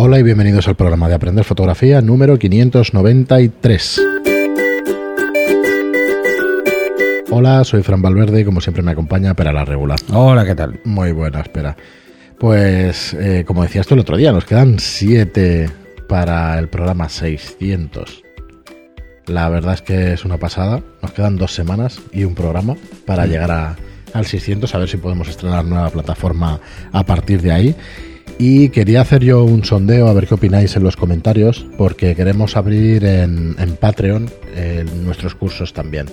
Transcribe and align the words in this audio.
Hola 0.00 0.20
y 0.20 0.22
bienvenidos 0.22 0.68
al 0.68 0.76
programa 0.76 1.08
de 1.08 1.16
Aprender 1.16 1.44
Fotografía 1.44 2.00
número 2.00 2.38
593. 2.38 4.00
Hola, 7.30 7.64
soy 7.64 7.82
Fran 7.82 8.00
Valverde 8.00 8.42
y 8.42 8.44
como 8.44 8.60
siempre 8.60 8.84
me 8.84 8.92
acompaña 8.92 9.34
Pera 9.34 9.52
la 9.52 9.64
Regular. 9.64 9.98
Hola, 10.12 10.46
¿qué 10.46 10.54
tal? 10.54 10.78
Muy 10.84 11.10
buena, 11.10 11.40
espera. 11.40 11.76
Pues, 12.38 13.12
eh, 13.14 13.42
como 13.44 13.64
decías 13.64 13.88
tú 13.88 13.94
el 13.94 14.00
otro 14.00 14.16
día, 14.16 14.30
nos 14.30 14.44
quedan 14.44 14.78
7 14.78 15.68
para 16.08 16.56
el 16.60 16.68
programa 16.68 17.08
600. 17.08 18.22
La 19.26 19.48
verdad 19.48 19.74
es 19.74 19.82
que 19.82 20.12
es 20.12 20.24
una 20.24 20.36
pasada. 20.36 20.80
Nos 21.02 21.10
quedan 21.10 21.34
dos 21.34 21.52
semanas 21.52 22.00
y 22.12 22.22
un 22.22 22.36
programa 22.36 22.76
para 23.04 23.26
llegar 23.26 23.50
a, 23.50 23.76
al 24.14 24.26
600, 24.26 24.72
a 24.72 24.78
ver 24.78 24.88
si 24.88 24.96
podemos 24.96 25.28
estrenar 25.28 25.64
nueva 25.64 25.90
plataforma 25.90 26.60
a 26.92 27.04
partir 27.04 27.42
de 27.42 27.50
ahí. 27.50 27.76
Y 28.38 28.68
quería 28.68 29.00
hacer 29.00 29.24
yo 29.24 29.42
un 29.42 29.64
sondeo 29.64 30.06
a 30.06 30.12
ver 30.12 30.28
qué 30.28 30.34
opináis 30.34 30.76
en 30.76 30.84
los 30.84 30.96
comentarios, 30.96 31.66
porque 31.76 32.14
queremos 32.14 32.56
abrir 32.56 33.04
en, 33.04 33.56
en 33.58 33.76
Patreon 33.76 34.30
eh, 34.54 34.84
nuestros 35.02 35.34
cursos 35.34 35.72
también. 35.72 36.06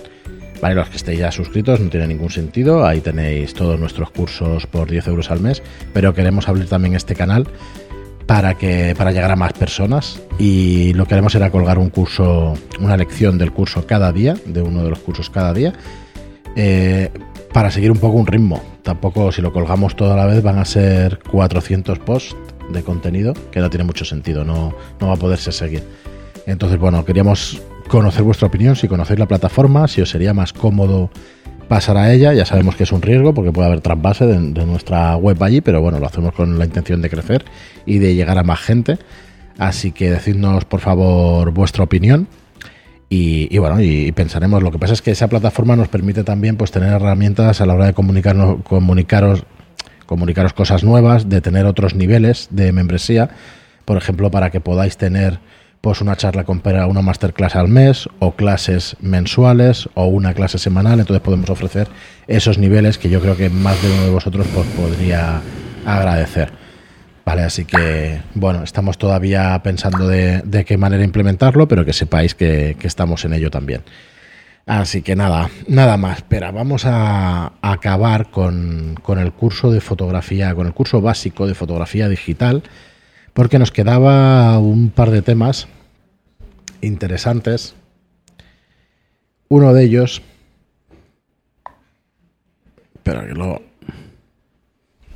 Vale, 0.60 0.74
los 0.74 0.88
que 0.88 0.96
estéis 0.96 1.20
ya 1.20 1.30
suscritos 1.30 1.78
no 1.78 1.88
tiene 1.88 2.08
ningún 2.08 2.30
sentido, 2.30 2.84
ahí 2.84 3.00
tenéis 3.00 3.54
todos 3.54 3.78
nuestros 3.78 4.10
cursos 4.10 4.66
por 4.66 4.90
10 4.90 5.06
euros 5.06 5.30
al 5.30 5.40
mes, 5.40 5.62
pero 5.92 6.14
queremos 6.14 6.48
abrir 6.48 6.66
también 6.66 6.94
este 6.96 7.14
canal 7.14 7.46
para 8.26 8.54
que 8.54 8.94
para 8.98 9.12
llegar 9.12 9.30
a 9.30 9.36
más 9.36 9.52
personas. 9.52 10.20
Y 10.38 10.94
lo 10.94 11.06
que 11.06 11.14
haremos 11.14 11.32
será 11.32 11.50
colgar 11.50 11.78
un 11.78 11.90
curso, 11.90 12.54
una 12.80 12.96
lección 12.96 13.38
del 13.38 13.52
curso 13.52 13.86
cada 13.86 14.12
día, 14.12 14.34
de 14.46 14.62
uno 14.62 14.82
de 14.82 14.90
los 14.90 14.98
cursos 14.98 15.30
cada 15.30 15.52
día, 15.52 15.74
eh, 16.56 17.10
para 17.56 17.70
seguir 17.70 17.90
un 17.90 17.96
poco 17.96 18.18
un 18.18 18.26
ritmo. 18.26 18.62
Tampoco 18.82 19.32
si 19.32 19.40
lo 19.40 19.50
colgamos 19.50 19.96
toda 19.96 20.14
la 20.14 20.26
vez 20.26 20.42
van 20.42 20.58
a 20.58 20.66
ser 20.66 21.20
400 21.20 21.98
posts 22.00 22.36
de 22.70 22.82
contenido, 22.82 23.32
que 23.50 23.60
no 23.60 23.70
tiene 23.70 23.84
mucho 23.84 24.04
sentido, 24.04 24.44
no, 24.44 24.74
no 25.00 25.06
va 25.06 25.14
a 25.14 25.16
poderse 25.16 25.52
seguir. 25.52 25.82
Entonces, 26.44 26.78
bueno, 26.78 27.02
queríamos 27.06 27.62
conocer 27.88 28.24
vuestra 28.24 28.48
opinión, 28.48 28.76
si 28.76 28.88
conocéis 28.88 29.18
la 29.18 29.24
plataforma, 29.24 29.88
si 29.88 30.02
os 30.02 30.10
sería 30.10 30.34
más 30.34 30.52
cómodo 30.52 31.08
pasar 31.66 31.96
a 31.96 32.12
ella. 32.12 32.34
Ya 32.34 32.44
sabemos 32.44 32.76
que 32.76 32.82
es 32.82 32.92
un 32.92 33.00
riesgo 33.00 33.32
porque 33.32 33.52
puede 33.52 33.68
haber 33.68 33.80
trasvase 33.80 34.26
de, 34.26 34.38
de 34.38 34.66
nuestra 34.66 35.16
web 35.16 35.42
allí, 35.42 35.62
pero 35.62 35.80
bueno, 35.80 35.98
lo 35.98 36.04
hacemos 36.04 36.34
con 36.34 36.58
la 36.58 36.66
intención 36.66 37.00
de 37.00 37.08
crecer 37.08 37.46
y 37.86 38.00
de 38.00 38.14
llegar 38.14 38.36
a 38.36 38.42
más 38.42 38.60
gente. 38.60 38.98
Así 39.56 39.92
que 39.92 40.10
decidnos 40.10 40.66
por 40.66 40.80
favor 40.80 41.52
vuestra 41.52 41.84
opinión. 41.84 42.28
Y, 43.08 43.54
y 43.54 43.58
bueno, 43.58 43.80
y, 43.80 44.10
pensaremos. 44.12 44.62
Lo 44.62 44.72
que 44.72 44.78
pasa 44.78 44.92
es 44.92 45.02
que 45.02 45.12
esa 45.12 45.28
plataforma 45.28 45.76
nos 45.76 45.88
permite 45.88 46.24
también 46.24 46.56
pues 46.56 46.70
tener 46.70 46.92
herramientas 46.92 47.60
a 47.60 47.66
la 47.66 47.74
hora 47.74 47.86
de 47.86 47.94
comunicarnos, 47.94 48.62
comunicaros, 48.64 49.44
comunicaros 50.06 50.52
cosas 50.52 50.82
nuevas, 50.82 51.28
de 51.28 51.40
tener 51.40 51.66
otros 51.66 51.94
niveles 51.94 52.48
de 52.50 52.72
membresía. 52.72 53.30
Por 53.84 53.96
ejemplo, 53.96 54.30
para 54.30 54.50
que 54.50 54.60
podáis 54.60 54.96
tener 54.96 55.38
pues 55.80 56.00
una 56.00 56.16
charla 56.16 56.42
con 56.42 56.60
Pera, 56.60 56.88
una 56.88 57.00
masterclass 57.00 57.54
al 57.54 57.68
mes, 57.68 58.08
o 58.18 58.32
clases 58.32 58.96
mensuales, 59.00 59.88
o 59.94 60.06
una 60.06 60.34
clase 60.34 60.58
semanal. 60.58 60.98
Entonces 60.98 61.22
podemos 61.22 61.48
ofrecer 61.48 61.86
esos 62.26 62.58
niveles 62.58 62.98
que 62.98 63.08
yo 63.08 63.20
creo 63.20 63.36
que 63.36 63.50
más 63.50 63.80
de 63.82 63.92
uno 63.92 64.02
de 64.02 64.10
vosotros 64.10 64.48
pues, 64.52 64.66
podría 64.68 65.40
agradecer. 65.84 66.65
Vale, 67.26 67.42
así 67.42 67.66
que 67.66 68.22
bueno, 68.34 68.62
estamos 68.62 68.96
todavía 68.96 69.60
pensando 69.62 70.08
de, 70.08 70.40
de 70.42 70.64
qué 70.64 70.78
manera 70.78 71.04
implementarlo, 71.04 71.68
pero 71.68 71.84
que 71.84 71.92
sepáis 71.92 72.34
que, 72.34 72.76
que, 72.80 72.86
estamos 72.86 73.26
en 73.26 73.34
ello 73.34 73.50
también. 73.50 73.82
Así 74.64 75.02
que 75.02 75.14
nada, 75.16 75.50
nada 75.68 75.98
más. 75.98 76.18
Espera, 76.18 76.52
vamos 76.52 76.84
a, 76.86 77.52
acabar 77.60 78.30
con, 78.30 78.94
con 79.02 79.18
el 79.18 79.32
curso 79.32 79.70
de 79.70 79.82
fotografía, 79.82 80.54
con 80.54 80.66
el 80.66 80.72
curso 80.72 81.02
básico 81.02 81.46
de 81.46 81.54
fotografía 81.54 82.08
digital 82.08 82.62
porque 83.36 83.58
nos 83.58 83.70
quedaba 83.70 84.58
un 84.58 84.88
par 84.88 85.10
de 85.10 85.20
temas 85.20 85.68
interesantes. 86.80 87.74
Uno 89.48 89.74
de 89.74 89.84
ellos, 89.84 90.22
pero 93.02 93.26
que 93.26 93.34
lo, 93.34 93.60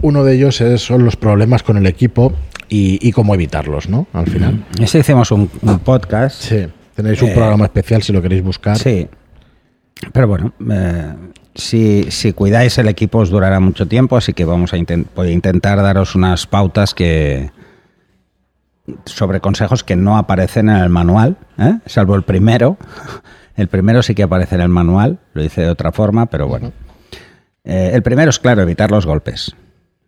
uno 0.03 0.25
de 0.25 0.35
ellos 0.35 0.61
es, 0.61 0.83
son 0.83 1.05
los 1.05 1.17
problemas 1.17 1.63
con 1.63 1.77
el 1.77 1.87
equipo 1.87 2.33
y, 2.69 2.99
y, 3.07 3.13
cómo 3.13 3.35
evitarlos, 3.35 3.89
¿no? 3.89 4.07
Al 4.13 4.27
final. 4.27 4.65
Ese 4.81 5.01
hicimos 5.01 5.31
un, 5.31 5.51
un 5.63 5.79
podcast. 5.81 6.41
Sí, 6.41 6.67
tenéis 6.95 7.21
un 7.23 7.31
eh, 7.31 7.35
programa 7.35 7.65
especial 7.65 8.03
si 8.03 8.13
lo 8.13 8.23
queréis 8.23 8.43
buscar. 8.43 8.79
Sí, 8.79 9.09
pero 10.13 10.29
bueno, 10.29 10.53
eh, 10.71 11.15
si, 11.55 12.05
si, 12.11 12.33
cuidáis 12.33 12.79
el 12.79 12.89
equipo 12.89 13.19
os 13.19 13.31
durará 13.31 13.61
mucho 13.61 13.87
tiempo, 13.87 14.17
así 14.17 14.33
que 14.33 14.45
vamos 14.45 14.73
a 14.73 14.77
intent 14.77 15.09
voy 15.15 15.29
a 15.29 15.33
intentar 15.33 15.83
daros 15.83 16.15
unas 16.15 16.47
pautas 16.47 16.95
que, 16.95 17.51
sobre 19.05 19.41
consejos 19.41 19.85
que 19.85 19.97
no 19.97 20.17
aparecen 20.17 20.69
en 20.69 20.77
el 20.77 20.89
manual, 20.89 21.37
¿eh? 21.59 21.79
salvo 21.87 22.15
el 22.15 22.23
primero. 22.23 22.77
El 23.57 23.69
primero 23.69 24.03
sí 24.03 24.15
que 24.15 24.23
aparece 24.23 24.55
en 24.55 24.63
el 24.63 24.71
manual, 24.71 25.19
lo 25.35 25.45
hice 25.45 25.61
de 25.61 25.69
otra 25.69 25.93
forma, 25.93 26.25
pero 26.27 26.49
bueno. 26.49 26.73
Eh, 27.63 27.91
el 27.93 28.03
primero 28.03 28.31
es, 28.31 28.39
claro, 28.39 28.63
evitar 28.63 28.91
los 28.91 29.05
golpes. 29.05 29.55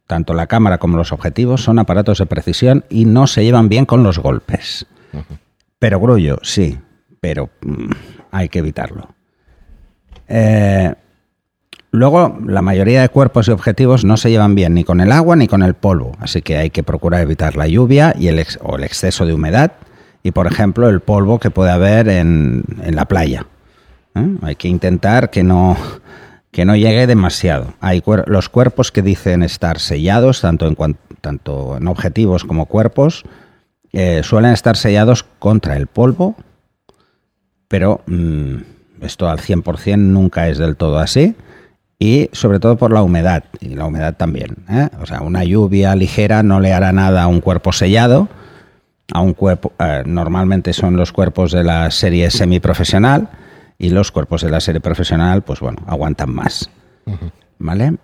Tanto 0.06 0.34
la 0.34 0.46
cámara 0.46 0.78
como 0.78 0.96
los 0.96 1.12
objetivos 1.12 1.62
son 1.62 1.78
aparatos 1.78 2.18
de 2.18 2.26
precisión 2.26 2.84
y 2.90 3.04
no 3.04 3.26
se 3.26 3.44
llevan 3.44 3.68
bien 3.68 3.86
con 3.86 4.02
los 4.02 4.18
golpes. 4.18 4.86
Uh 5.12 5.18
-huh. 5.18 5.38
Pero 5.78 6.00
grullo, 6.00 6.38
sí, 6.42 6.78
pero 7.20 7.50
mm, 7.62 7.90
hay 8.30 8.48
que 8.48 8.58
evitarlo. 8.60 9.14
Eh, 10.28 10.94
Luego, 11.94 12.38
la 12.46 12.62
mayoría 12.62 13.02
de 13.02 13.10
cuerpos 13.10 13.48
y 13.48 13.50
objetivos 13.50 14.02
no 14.06 14.16
se 14.16 14.30
llevan 14.30 14.54
bien 14.54 14.72
ni 14.72 14.82
con 14.82 15.02
el 15.02 15.12
agua 15.12 15.36
ni 15.36 15.46
con 15.46 15.62
el 15.62 15.74
polvo, 15.74 16.12
así 16.20 16.41
que 16.41 16.56
hay 16.56 16.70
que 16.70 16.82
procurar 16.82 17.20
evitar 17.20 17.54
la 17.54 17.68
lluvia 17.68 18.14
y 18.18 18.28
el 18.28 18.38
ex 18.38 18.58
o 18.62 18.76
el 18.76 18.84
exceso 18.84 19.26
de 19.26 19.34
humedad 19.34 19.72
y, 20.22 20.30
por 20.30 20.46
ejemplo, 20.46 20.88
el 20.88 21.00
polvo 21.00 21.38
que 21.38 21.50
puede 21.50 21.70
haber 21.70 22.08
en, 22.08 22.64
en 22.82 22.96
la 22.96 23.04
playa. 23.04 23.44
¿Eh? 24.14 24.36
Hay 24.41 24.56
que 24.56 24.68
intentar 24.68 25.28
que 25.28 25.42
no, 25.42 25.76
que 26.52 26.66
no 26.66 26.76
llegue 26.76 27.06
demasiado. 27.06 27.74
Hay 27.80 28.02
los 28.26 28.48
cuerpos 28.48 28.92
que 28.92 29.02
dicen 29.02 29.42
estar 29.42 29.80
sellados, 29.80 30.42
tanto 30.42 30.66
en, 30.68 30.96
tanto 31.20 31.78
en 31.78 31.88
objetivos 31.88 32.44
como 32.44 32.66
cuerpos, 32.66 33.24
eh, 33.92 34.20
suelen 34.22 34.52
estar 34.52 34.76
sellados 34.76 35.24
contra 35.38 35.76
el 35.76 35.86
polvo, 35.86 36.36
pero 37.68 38.02
mmm, 38.06 38.56
esto 39.00 39.28
al 39.28 39.38
100% 39.38 39.96
nunca 39.96 40.48
es 40.48 40.58
del 40.58 40.76
todo 40.76 40.98
así 40.98 41.34
y 41.98 42.28
sobre 42.32 42.60
todo 42.60 42.76
por 42.76 42.92
la 42.92 43.02
humedad, 43.02 43.44
y 43.60 43.74
la 43.74 43.86
humedad 43.86 44.14
también. 44.14 44.56
¿eh? 44.68 44.88
O 45.00 45.06
sea, 45.06 45.22
una 45.22 45.44
lluvia 45.44 45.94
ligera 45.94 46.42
no 46.42 46.60
le 46.60 46.74
hará 46.74 46.92
nada 46.92 47.22
a 47.22 47.28
un 47.28 47.41
cuerpo 47.41 47.72
sellado, 47.72 48.28
a 49.10 49.20
un 49.20 49.32
cuerpo, 49.32 49.72
eh, 49.78 50.02
normalmente 50.04 50.74
son 50.74 50.96
los 50.96 51.12
cuerpos 51.12 51.52
de 51.52 51.64
la 51.64 51.91
serie 51.91 52.30
semiprofesional, 52.30 53.28
y 53.78 53.91
los 53.91 54.12
cuerpos 54.12 54.43
de 54.43 54.50
la 54.50 54.60
serie 54.60 54.81
profesional, 54.81 55.43
pues 55.43 55.60
bueno, 55.60 55.83
aguantan 55.87 56.34
más. 56.34 56.71
Uh 57.06 57.12
-huh. 57.12 57.33
¿Vale? 57.59 57.97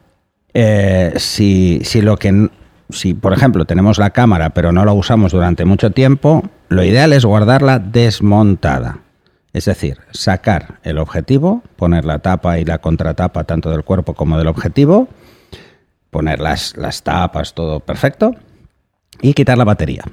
Eh, 0.54 1.12
si, 1.16 1.80
si 1.84 2.00
lo 2.00 2.16
que 2.16 2.48
si, 2.90 3.14
por 3.14 3.32
ejemplo, 3.32 3.64
tenemos 3.64 3.98
la 3.98 4.10
cámara 4.10 4.50
pero 4.50 4.72
no 4.72 4.84
la 4.84 4.92
usamos 4.92 5.32
durante 5.32 5.64
mucho 5.64 5.90
tiempo, 5.90 6.42
lo 6.68 6.82
ideal 6.82 7.12
es 7.12 7.24
guardarla 7.24 7.78
desmontada. 7.78 9.00
Es 9.52 9.64
decir, 9.64 9.98
sacar 10.12 10.78
el 10.82 10.98
objetivo, 10.98 11.62
poner 11.76 12.04
la 12.04 12.18
tapa 12.20 12.58
y 12.58 12.64
la 12.64 12.78
contratapa 12.78 13.44
tanto 13.44 13.70
del 13.70 13.82
cuerpo 13.82 14.14
como 14.14 14.38
del 14.38 14.46
objetivo, 14.46 15.08
poner 16.10 16.38
las, 16.40 16.76
las 16.76 17.02
tapas, 17.02 17.54
todo 17.54 17.80
perfecto, 17.80 18.34
y 19.20 19.34
quitar 19.34 19.58
la 19.58 19.64
batería. 19.64 20.04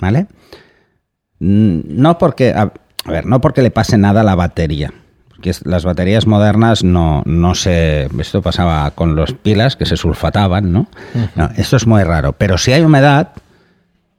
¿Vale? 0.00 0.26
No 1.38 2.18
porque, 2.18 2.50
a, 2.50 2.72
a 3.04 3.10
ver, 3.10 3.26
no 3.26 3.40
porque 3.40 3.62
le 3.62 3.70
pase 3.70 3.98
nada 3.98 4.22
a 4.22 4.24
la 4.24 4.34
batería. 4.34 4.92
Porque 5.28 5.52
las 5.64 5.84
baterías 5.84 6.26
modernas 6.26 6.84
no, 6.84 7.22
no 7.26 7.54
se. 7.54 8.08
Esto 8.18 8.42
pasaba 8.42 8.90
con 8.92 9.16
los 9.16 9.32
pilas 9.32 9.76
que 9.76 9.86
se 9.86 9.96
sulfataban, 9.96 10.72
¿no? 10.72 10.88
Uh 11.14 11.18
-huh. 11.18 11.30
no 11.34 11.50
esto 11.56 11.76
es 11.76 11.86
muy 11.86 12.02
raro. 12.02 12.32
Pero 12.32 12.56
si 12.58 12.72
hay 12.72 12.82
humedad, 12.82 13.32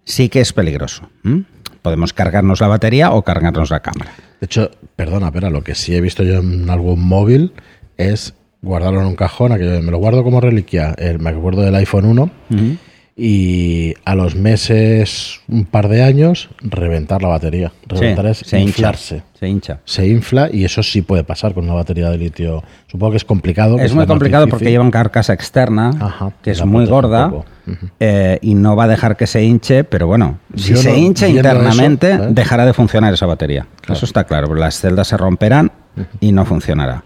sí 0.03 0.29
que 0.29 0.41
es 0.41 0.53
peligroso. 0.53 1.09
¿Mm? 1.23 1.41
podemos 1.85 2.13
cargarnos 2.13 2.61
la 2.61 2.67
batería 2.67 3.11
o 3.11 3.21
cargarnos 3.21 3.69
la 3.69 3.79
cámara. 3.81 4.11
De 4.41 4.45
hecho, 4.45 4.71
perdona, 4.95 5.31
pero 5.31 5.51
lo 5.51 5.63
que 5.63 5.75
sí 5.75 5.95
he 5.95 6.01
visto 6.01 6.23
yo 6.23 6.39
en 6.39 6.67
algún 6.67 6.99
móvil 7.07 7.53
es 7.95 8.33
guardarlo 8.63 9.01
en 9.01 9.05
un 9.05 9.15
cajón, 9.15 9.55
que 9.55 9.81
me 9.83 9.91
lo 9.91 9.99
guardo 9.99 10.23
como 10.23 10.41
reliquia, 10.41 10.95
el, 10.97 11.19
me 11.19 11.29
acuerdo 11.29 11.61
del 11.61 11.75
iPhone 11.75 12.05
1, 12.05 12.23
uh 12.23 12.29
-huh. 12.55 12.77
Y 13.17 13.93
a 14.03 14.13
los 14.13 14.35
meses, 14.35 15.39
un 15.47 15.63
par 15.63 15.87
de 15.87 16.03
años, 16.03 16.49
reventar 16.59 17.21
la 17.21 17.29
batería. 17.29 17.71
Reventar 17.87 18.25
sí, 18.25 18.31
es 18.31 18.37
se 18.49 18.59
inflarse. 18.59 19.15
Hincha, 19.15 19.25
se 19.39 19.47
hincha. 19.47 19.79
Se 19.85 20.07
infla 20.07 20.49
y 20.51 20.65
eso 20.65 20.83
sí 20.83 21.01
puede 21.01 21.23
pasar 21.23 21.53
con 21.53 21.63
una 21.63 21.73
batería 21.73 22.09
de 22.09 22.17
litio. 22.17 22.61
Supongo 22.87 23.11
que 23.11 23.17
es 23.17 23.23
complicado. 23.23 23.79
Es 23.79 23.95
muy 23.95 24.05
complicado 24.05 24.47
porque 24.47 24.69
lleva 24.69 24.83
una 24.83 24.91
carcasa 24.91 25.31
externa, 25.31 25.91
Ajá, 25.97 26.33
que 26.41 26.51
es 26.51 26.65
muy 26.65 26.85
gorda, 26.87 27.27
uh 27.27 27.43
-huh. 27.65 27.91
eh, 28.01 28.39
y 28.41 28.53
no 28.53 28.75
va 28.75 28.83
a 28.83 28.87
dejar 28.89 29.15
que 29.15 29.27
se 29.27 29.41
hinche, 29.43 29.85
pero 29.85 30.07
bueno, 30.07 30.39
si 30.55 30.71
Yo 30.71 30.77
se 30.77 30.91
no, 30.91 30.97
hincha 30.97 31.29
internamente, 31.29 32.11
eso, 32.11 32.23
¿eh? 32.25 32.27
dejará 32.31 32.65
de 32.65 32.73
funcionar 32.73 33.13
esa 33.13 33.25
batería. 33.25 33.65
Claro. 33.79 33.93
Eso 33.93 34.05
está 34.05 34.25
claro, 34.25 34.53
las 34.55 34.81
celdas 34.81 35.07
se 35.07 35.15
romperán 35.15 35.71
uh 35.95 36.01
-huh. 36.01 36.05
y 36.19 36.31
no 36.33 36.43
funcionará. 36.43 37.03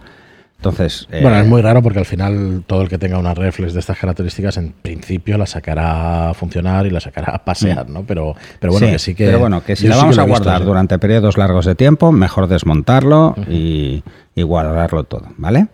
Entonces, 0.59 1.07
eh, 1.09 1.21
Bueno, 1.21 1.37
es 1.39 1.47
muy 1.47 1.61
raro 1.61 1.81
porque 1.81 1.99
al 1.99 2.05
final 2.05 2.65
todo 2.67 2.81
el 2.81 2.89
que 2.89 2.97
tenga 2.97 3.17
una 3.17 3.33
reflex 3.33 3.73
de 3.73 3.79
estas 3.79 3.97
características 3.97 4.57
en 4.57 4.73
principio 4.73 5.37
la 5.37 5.45
sacará 5.45 6.31
a 6.31 6.33
funcionar 6.33 6.85
y 6.85 6.89
la 6.89 6.99
sacará 6.99 7.33
a 7.33 7.45
pasear, 7.45 7.87
¿no? 7.89 8.03
Pero, 8.03 8.35
pero 8.59 8.73
bueno, 8.73 8.87
sí, 8.87 8.91
que 8.91 8.99
sí 8.99 9.15
que... 9.15 9.25
pero 9.27 9.39
bueno, 9.39 9.63
que 9.63 9.77
si 9.77 9.87
la 9.87 9.95
vamos 9.95 10.17
a 10.17 10.25
visto, 10.25 10.43
guardar 10.43 10.65
durante 10.65 10.99
periodos 10.99 11.37
largos 11.37 11.65
de 11.65 11.75
tiempo, 11.75 12.11
mejor 12.11 12.47
desmontarlo 12.47 13.35
y, 13.47 14.03
y 14.35 14.41
guardarlo 14.41 15.05
todo, 15.05 15.27
¿vale? 15.37 15.67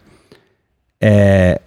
Eh, 1.00 1.58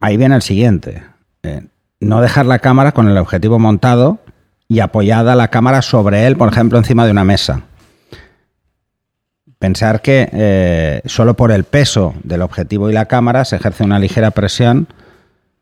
ahí 0.00 0.16
viene 0.16 0.34
el 0.34 0.42
siguiente. 0.42 1.04
Eh, 1.44 1.62
no 2.00 2.20
dejar 2.20 2.46
la 2.46 2.58
cámara 2.58 2.90
con 2.90 3.08
el 3.08 3.16
objetivo 3.18 3.60
montado 3.60 4.18
y 4.66 4.80
apoyada 4.80 5.36
la 5.36 5.46
cámara 5.46 5.80
sobre 5.80 6.26
él, 6.26 6.36
por 6.36 6.48
ejemplo, 6.48 6.76
encima 6.78 7.04
de 7.04 7.12
una 7.12 7.22
mesa. 7.22 7.62
Pensar 9.62 10.02
que 10.02 10.28
eh, 10.32 11.02
solo 11.04 11.34
por 11.34 11.52
el 11.52 11.62
peso 11.62 12.14
del 12.24 12.42
objetivo 12.42 12.90
y 12.90 12.92
la 12.92 13.04
cámara 13.04 13.44
se 13.44 13.54
ejerce 13.54 13.84
una 13.84 14.00
ligera 14.00 14.32
presión 14.32 14.88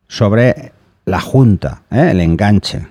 sobre 0.08 0.73
la 1.05 1.20
junta, 1.20 1.82
¿eh? 1.91 2.08
el 2.12 2.20
enganche. 2.23 2.87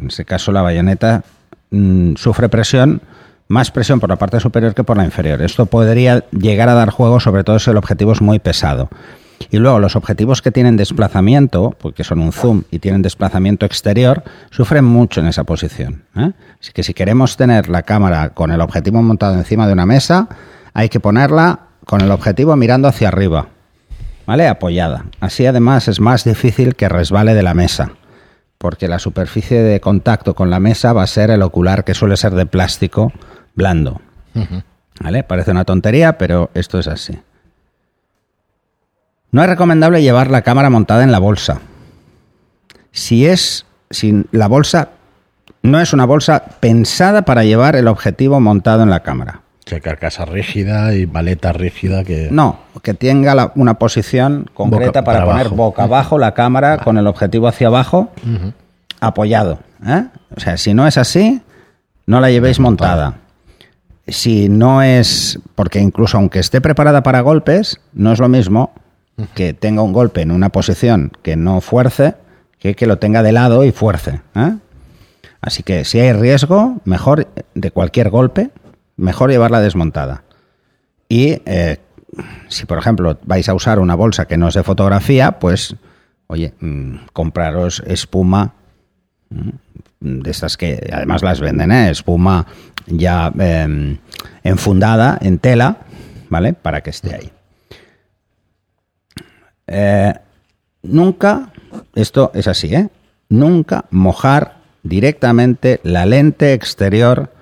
En 0.00 0.06
ese 0.06 0.24
caso, 0.24 0.52
la 0.52 0.62
bayoneta 0.62 1.22
mm, 1.68 2.14
sufre 2.14 2.48
presión, 2.48 3.02
más 3.46 3.70
presión 3.70 4.00
por 4.00 4.08
la 4.08 4.16
parte 4.16 4.40
superior 4.40 4.74
que 4.74 4.84
por 4.84 4.96
la 4.96 5.04
inferior. 5.04 5.42
Esto 5.42 5.66
podría 5.66 6.24
llegar 6.30 6.70
a 6.70 6.74
dar 6.74 6.88
juego, 6.88 7.20
sobre 7.20 7.44
todo 7.44 7.58
si 7.58 7.70
el 7.70 7.76
objetivo 7.76 8.12
es 8.12 8.22
muy 8.22 8.38
pesado. 8.38 8.88
Y 9.50 9.58
luego 9.58 9.78
los 9.80 9.96
objetivos 9.96 10.40
que 10.40 10.50
tienen 10.50 10.78
desplazamiento, 10.78 11.76
porque 11.78 12.04
son 12.04 12.20
un 12.20 12.32
zoom 12.32 12.62
y 12.70 12.78
tienen 12.78 13.02
desplazamiento 13.02 13.66
exterior, 13.66 14.22
sufren 14.48 14.86
mucho 14.86 15.20
en 15.20 15.26
esa 15.26 15.44
posición. 15.44 16.04
¿eh? 16.16 16.32
Así 16.58 16.72
que 16.72 16.82
si 16.82 16.94
queremos 16.94 17.36
tener 17.36 17.68
la 17.68 17.82
cámara 17.82 18.30
con 18.30 18.50
el 18.50 18.62
objetivo 18.62 19.02
montado 19.02 19.34
encima 19.34 19.66
de 19.66 19.74
una 19.74 19.84
mesa, 19.84 20.26
hay 20.74 20.88
que 20.88 21.00
ponerla 21.00 21.60
con 21.86 22.00
el 22.00 22.10
objetivo 22.10 22.56
mirando 22.56 22.88
hacia 22.88 23.08
arriba, 23.08 23.48
¿vale? 24.26 24.48
Apoyada. 24.48 25.06
Así 25.20 25.46
además 25.46 25.88
es 25.88 26.00
más 26.00 26.24
difícil 26.24 26.74
que 26.74 26.88
resbale 26.88 27.34
de 27.34 27.42
la 27.42 27.54
mesa, 27.54 27.92
porque 28.58 28.88
la 28.88 28.98
superficie 28.98 29.62
de 29.62 29.80
contacto 29.80 30.34
con 30.34 30.50
la 30.50 30.60
mesa 30.60 30.92
va 30.92 31.04
a 31.04 31.06
ser 31.06 31.30
el 31.30 31.42
ocular, 31.42 31.84
que 31.84 31.94
suele 31.94 32.16
ser 32.16 32.34
de 32.34 32.46
plástico 32.46 33.12
blando. 33.54 34.00
¿Vale? 35.00 35.22
Parece 35.22 35.52
una 35.52 35.64
tontería, 35.64 36.18
pero 36.18 36.50
esto 36.54 36.78
es 36.78 36.88
así. 36.88 37.18
No 39.30 39.42
es 39.42 39.48
recomendable 39.48 40.02
llevar 40.02 40.30
la 40.30 40.42
cámara 40.42 40.70
montada 40.70 41.02
en 41.04 41.12
la 41.12 41.18
bolsa. 41.18 41.60
Si 42.92 43.26
es 43.26 43.66
si 43.90 44.24
la 44.32 44.48
bolsa 44.48 44.90
no 45.62 45.80
es 45.80 45.92
una 45.92 46.04
bolsa 46.04 46.44
pensada 46.60 47.22
para 47.22 47.44
llevar 47.44 47.76
el 47.76 47.88
objetivo 47.88 48.40
montado 48.40 48.82
en 48.82 48.90
la 48.90 49.00
cámara. 49.00 49.43
Que 49.64 49.80
carcasa 49.80 50.24
rígida 50.26 50.94
y 50.94 51.06
maleta 51.06 51.52
rígida 51.52 52.04
que... 52.04 52.28
No, 52.30 52.58
que 52.82 52.92
tenga 52.94 53.34
la- 53.34 53.52
una 53.54 53.74
posición 53.78 54.48
concreta 54.52 55.00
Boca- 55.00 55.04
para, 55.04 55.18
para 55.20 55.30
poner 55.30 55.46
abajo. 55.46 55.56
boca 55.56 55.82
abajo 55.84 56.18
la 56.18 56.34
cámara 56.34 56.78
con 56.78 56.98
el 56.98 57.06
objetivo 57.06 57.48
hacia 57.48 57.68
abajo, 57.68 58.10
apoyado. 59.00 59.58
¿eh? 59.86 60.04
O 60.36 60.40
sea, 60.40 60.56
si 60.56 60.74
no 60.74 60.86
es 60.86 60.98
así, 60.98 61.40
no 62.06 62.20
la 62.20 62.30
llevéis 62.30 62.60
montada. 62.60 63.14
Si 64.06 64.50
no 64.50 64.82
es, 64.82 65.38
porque 65.54 65.80
incluso 65.80 66.18
aunque 66.18 66.40
esté 66.40 66.60
preparada 66.60 67.02
para 67.02 67.22
golpes, 67.22 67.80
no 67.94 68.12
es 68.12 68.18
lo 68.18 68.28
mismo 68.28 68.72
que 69.34 69.54
tenga 69.54 69.80
un 69.80 69.92
golpe 69.94 70.20
en 70.22 70.30
una 70.30 70.50
posición 70.50 71.12
que 71.22 71.36
no 71.36 71.60
fuerce 71.62 72.14
que 72.58 72.74
que 72.74 72.86
lo 72.86 72.98
tenga 72.98 73.22
de 73.22 73.32
lado 73.32 73.64
y 73.64 73.72
fuerce. 73.72 74.20
¿eh? 74.34 74.56
Así 75.40 75.62
que 75.62 75.84
si 75.86 76.00
hay 76.00 76.12
riesgo, 76.12 76.76
mejor 76.84 77.28
de 77.54 77.70
cualquier 77.70 78.10
golpe, 78.10 78.50
mejor 78.96 79.30
llevarla 79.30 79.60
desmontada. 79.60 80.22
Y 81.08 81.42
eh, 81.46 81.78
si, 82.48 82.66
por 82.66 82.78
ejemplo, 82.78 83.18
vais 83.24 83.48
a 83.48 83.54
usar 83.54 83.78
una 83.78 83.94
bolsa 83.94 84.26
que 84.26 84.36
no 84.36 84.48
es 84.48 84.54
de 84.54 84.62
fotografía, 84.62 85.38
pues, 85.38 85.76
oye, 86.26 86.54
mm, 86.60 86.96
compraros 87.12 87.82
espuma 87.86 88.54
mm, 89.30 89.50
de 90.22 90.30
estas 90.30 90.56
que 90.56 90.90
además 90.92 91.22
las 91.22 91.40
venden, 91.40 91.72
¿eh? 91.72 91.90
espuma 91.90 92.46
ya 92.86 93.32
eh, 93.38 93.98
enfundada 94.42 95.18
en 95.20 95.38
tela, 95.38 95.78
¿vale? 96.28 96.52
Para 96.52 96.82
que 96.82 96.90
esté 96.90 97.14
ahí. 97.14 97.32
Eh, 99.66 100.12
nunca, 100.82 101.50
esto 101.94 102.30
es 102.34 102.48
así, 102.48 102.74
¿eh? 102.74 102.88
Nunca 103.30 103.86
mojar 103.90 104.58
directamente 104.82 105.80
la 105.82 106.04
lente 106.04 106.52
exterior 106.52 107.32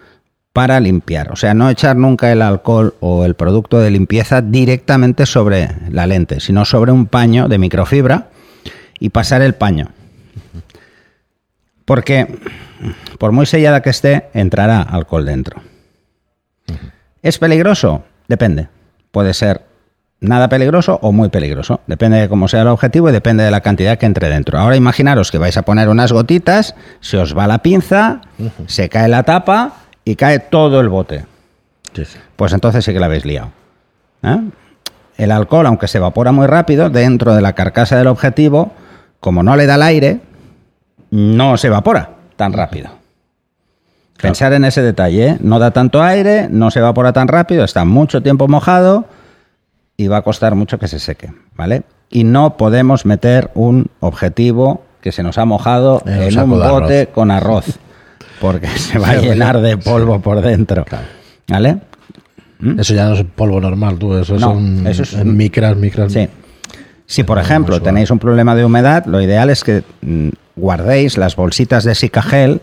para 0.52 0.80
limpiar. 0.80 1.32
O 1.32 1.36
sea, 1.36 1.54
no 1.54 1.70
echar 1.70 1.96
nunca 1.96 2.30
el 2.30 2.42
alcohol 2.42 2.94
o 3.00 3.24
el 3.24 3.34
producto 3.34 3.78
de 3.78 3.90
limpieza 3.90 4.42
directamente 4.42 5.26
sobre 5.26 5.70
la 5.90 6.06
lente, 6.06 6.40
sino 6.40 6.64
sobre 6.64 6.92
un 6.92 7.06
paño 7.06 7.48
de 7.48 7.58
microfibra 7.58 8.28
y 8.98 9.08
pasar 9.08 9.42
el 9.42 9.54
paño. 9.54 9.88
Porque, 11.84 12.38
por 13.18 13.32
muy 13.32 13.46
sellada 13.46 13.82
que 13.82 13.90
esté, 13.90 14.28
entrará 14.34 14.82
alcohol 14.82 15.24
dentro. 15.24 15.62
¿Es 17.22 17.38
peligroso? 17.38 18.04
Depende. 18.28 18.68
Puede 19.10 19.34
ser 19.34 19.62
nada 20.20 20.48
peligroso 20.48 20.98
o 21.02 21.12
muy 21.12 21.28
peligroso. 21.30 21.80
Depende 21.86 22.18
de 22.18 22.28
cómo 22.28 22.46
sea 22.46 22.62
el 22.62 22.68
objetivo 22.68 23.08
y 23.08 23.12
depende 23.12 23.42
de 23.42 23.50
la 23.50 23.60
cantidad 23.60 23.98
que 23.98 24.06
entre 24.06 24.28
dentro. 24.28 24.58
Ahora 24.58 24.76
imaginaros 24.76 25.30
que 25.30 25.38
vais 25.38 25.56
a 25.56 25.62
poner 25.62 25.88
unas 25.88 26.12
gotitas, 26.12 26.76
se 27.00 27.16
os 27.16 27.36
va 27.36 27.46
la 27.46 27.58
pinza, 27.58 28.20
se 28.66 28.88
cae 28.88 29.08
la 29.08 29.24
tapa 29.24 29.81
y 30.04 30.16
cae 30.16 30.38
todo 30.38 30.80
el 30.80 30.88
bote. 30.88 31.24
Sí, 31.94 32.04
sí. 32.04 32.18
Pues 32.36 32.52
entonces 32.52 32.84
sí 32.84 32.92
que 32.92 33.00
la 33.00 33.06
habéis 33.06 33.24
liado. 33.24 33.50
¿eh? 34.22 34.38
El 35.16 35.30
alcohol, 35.30 35.66
aunque 35.66 35.88
se 35.88 35.98
evapora 35.98 36.32
muy 36.32 36.46
rápido, 36.46 36.90
dentro 36.90 37.34
de 37.34 37.42
la 37.42 37.52
carcasa 37.52 37.96
del 37.98 38.06
objetivo, 38.06 38.72
como 39.20 39.42
no 39.42 39.56
le 39.56 39.66
da 39.66 39.74
el 39.76 39.82
aire, 39.82 40.20
no 41.10 41.56
se 41.56 41.66
evapora 41.68 42.10
tan 42.36 42.52
rápido. 42.52 42.90
Pensar 44.20 44.52
en 44.52 44.64
ese 44.64 44.82
detalle, 44.82 45.28
¿eh? 45.28 45.36
no 45.40 45.58
da 45.58 45.72
tanto 45.72 46.02
aire, 46.02 46.48
no 46.48 46.70
se 46.70 46.78
evapora 46.78 47.12
tan 47.12 47.28
rápido, 47.28 47.64
está 47.64 47.84
mucho 47.84 48.22
tiempo 48.22 48.46
mojado 48.46 49.04
y 49.96 50.06
va 50.06 50.18
a 50.18 50.22
costar 50.22 50.54
mucho 50.54 50.78
que 50.78 50.86
se 50.86 51.00
seque, 51.00 51.32
¿vale? 51.56 51.82
Y 52.08 52.24
no 52.24 52.56
podemos 52.56 53.04
meter 53.04 53.50
un 53.54 53.90
objetivo 54.00 54.84
que 55.00 55.10
se 55.12 55.24
nos 55.24 55.38
ha 55.38 55.44
mojado 55.44 56.02
En 56.06 56.18
un 56.18 56.22
en 56.22 56.38
un 56.40 56.50
bote 56.50 57.00
arroz. 57.00 57.14
con 57.14 57.30
arroz, 57.32 57.78
porque 58.42 58.66
se 58.76 58.98
va 58.98 59.10
a 59.10 59.20
Sí, 59.20 59.26
llenar 59.26 59.60
de 59.60 59.78
polvo 59.78 60.20
por 60.20 60.42
dentro, 60.42 60.84
Claro. 60.84 61.04
¿vale? 61.48 61.78
Eso 62.78 62.92
ya 62.94 63.06
no 63.08 63.14
es 63.14 63.24
polvo 63.24 63.60
normal, 63.60 63.98
tú. 63.98 64.14
Eso 64.16 64.34
No, 64.34 64.40
son 64.40 64.86
eso 64.86 65.02
es- 65.04 65.24
micras, 65.24 65.76
micras. 65.76 66.12
Sí. 66.12 66.28
Si, 67.06 67.22
por 67.24 67.36
Muy 67.38 67.44
ejemplo, 67.44 67.80
tenéis 67.82 68.10
un 68.10 68.18
problema 68.18 68.54
de 68.54 68.64
humedad, 68.64 69.04
lo 69.06 69.20
ideal 69.20 69.50
es 69.50 69.62
que 69.64 69.82
mm, 70.00 70.28
guardéis 70.56 71.16
las 71.18 71.36
bolsitas 71.36 71.84
de 71.84 71.94
Sikagel 71.94 72.60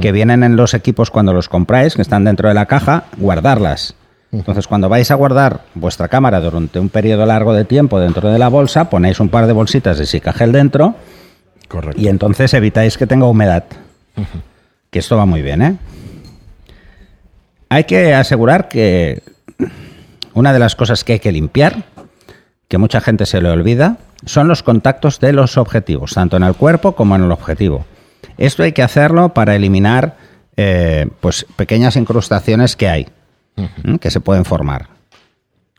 que 0.00 0.12
vienen 0.12 0.42
en 0.44 0.54
los 0.56 0.74
equipos 0.74 1.10
cuando 1.10 1.32
los 1.32 1.48
compráis, 1.48 1.94
que 1.96 2.02
están 2.02 2.24
dentro 2.24 2.48
de 2.48 2.54
la 2.54 2.66
caja, 2.66 3.04
guardarlas. 3.16 3.94
Entonces, 4.30 4.66
cuando 4.68 4.88
vais 4.88 5.10
a 5.10 5.14
guardar 5.16 5.62
vuestra 5.74 6.08
cámara 6.08 6.40
durante 6.40 6.78
un 6.78 6.88
periodo 6.88 7.26
largo 7.26 7.52
de 7.52 7.64
tiempo 7.64 7.98
dentro 8.00 8.30
de 8.30 8.38
la 8.38 8.48
bolsa, 8.48 8.88
ponéis 8.90 9.18
un 9.20 9.28
par 9.28 9.46
de 9.46 9.52
bolsitas 9.52 9.98
de 9.98 10.06
Sikagel 10.06 10.52
dentro 10.52 10.94
Correcto. 11.68 12.00
y 12.00 12.08
entonces 12.08 12.54
evitáis 12.54 12.96
que 12.96 13.06
tenga 13.06 13.26
humedad. 13.26 13.64
Que 14.92 14.98
esto 14.98 15.16
va 15.16 15.24
muy 15.24 15.40
bien, 15.40 15.62
¿eh? 15.62 15.76
Hay 17.70 17.84
que 17.84 18.12
asegurar 18.12 18.68
que 18.68 19.22
una 20.34 20.52
de 20.52 20.58
las 20.58 20.76
cosas 20.76 21.02
que 21.02 21.14
hay 21.14 21.18
que 21.18 21.32
limpiar, 21.32 21.84
que 22.68 22.76
mucha 22.76 23.00
gente 23.00 23.24
se 23.24 23.40
le 23.40 23.48
olvida, 23.48 23.96
son 24.26 24.48
los 24.48 24.62
contactos 24.62 25.18
de 25.18 25.32
los 25.32 25.56
objetivos, 25.56 26.12
tanto 26.12 26.36
en 26.36 26.42
el 26.42 26.54
cuerpo 26.54 26.94
como 26.94 27.16
en 27.16 27.24
el 27.24 27.32
objetivo. 27.32 27.86
Esto 28.36 28.64
hay 28.64 28.72
que 28.72 28.82
hacerlo 28.82 29.30
para 29.30 29.56
eliminar 29.56 30.18
eh, 30.58 31.08
pues, 31.20 31.46
pequeñas 31.56 31.96
incrustaciones 31.96 32.76
que 32.76 32.88
hay, 32.90 33.08
que 33.98 34.10
se 34.10 34.20
pueden 34.20 34.44
formar. 34.44 34.88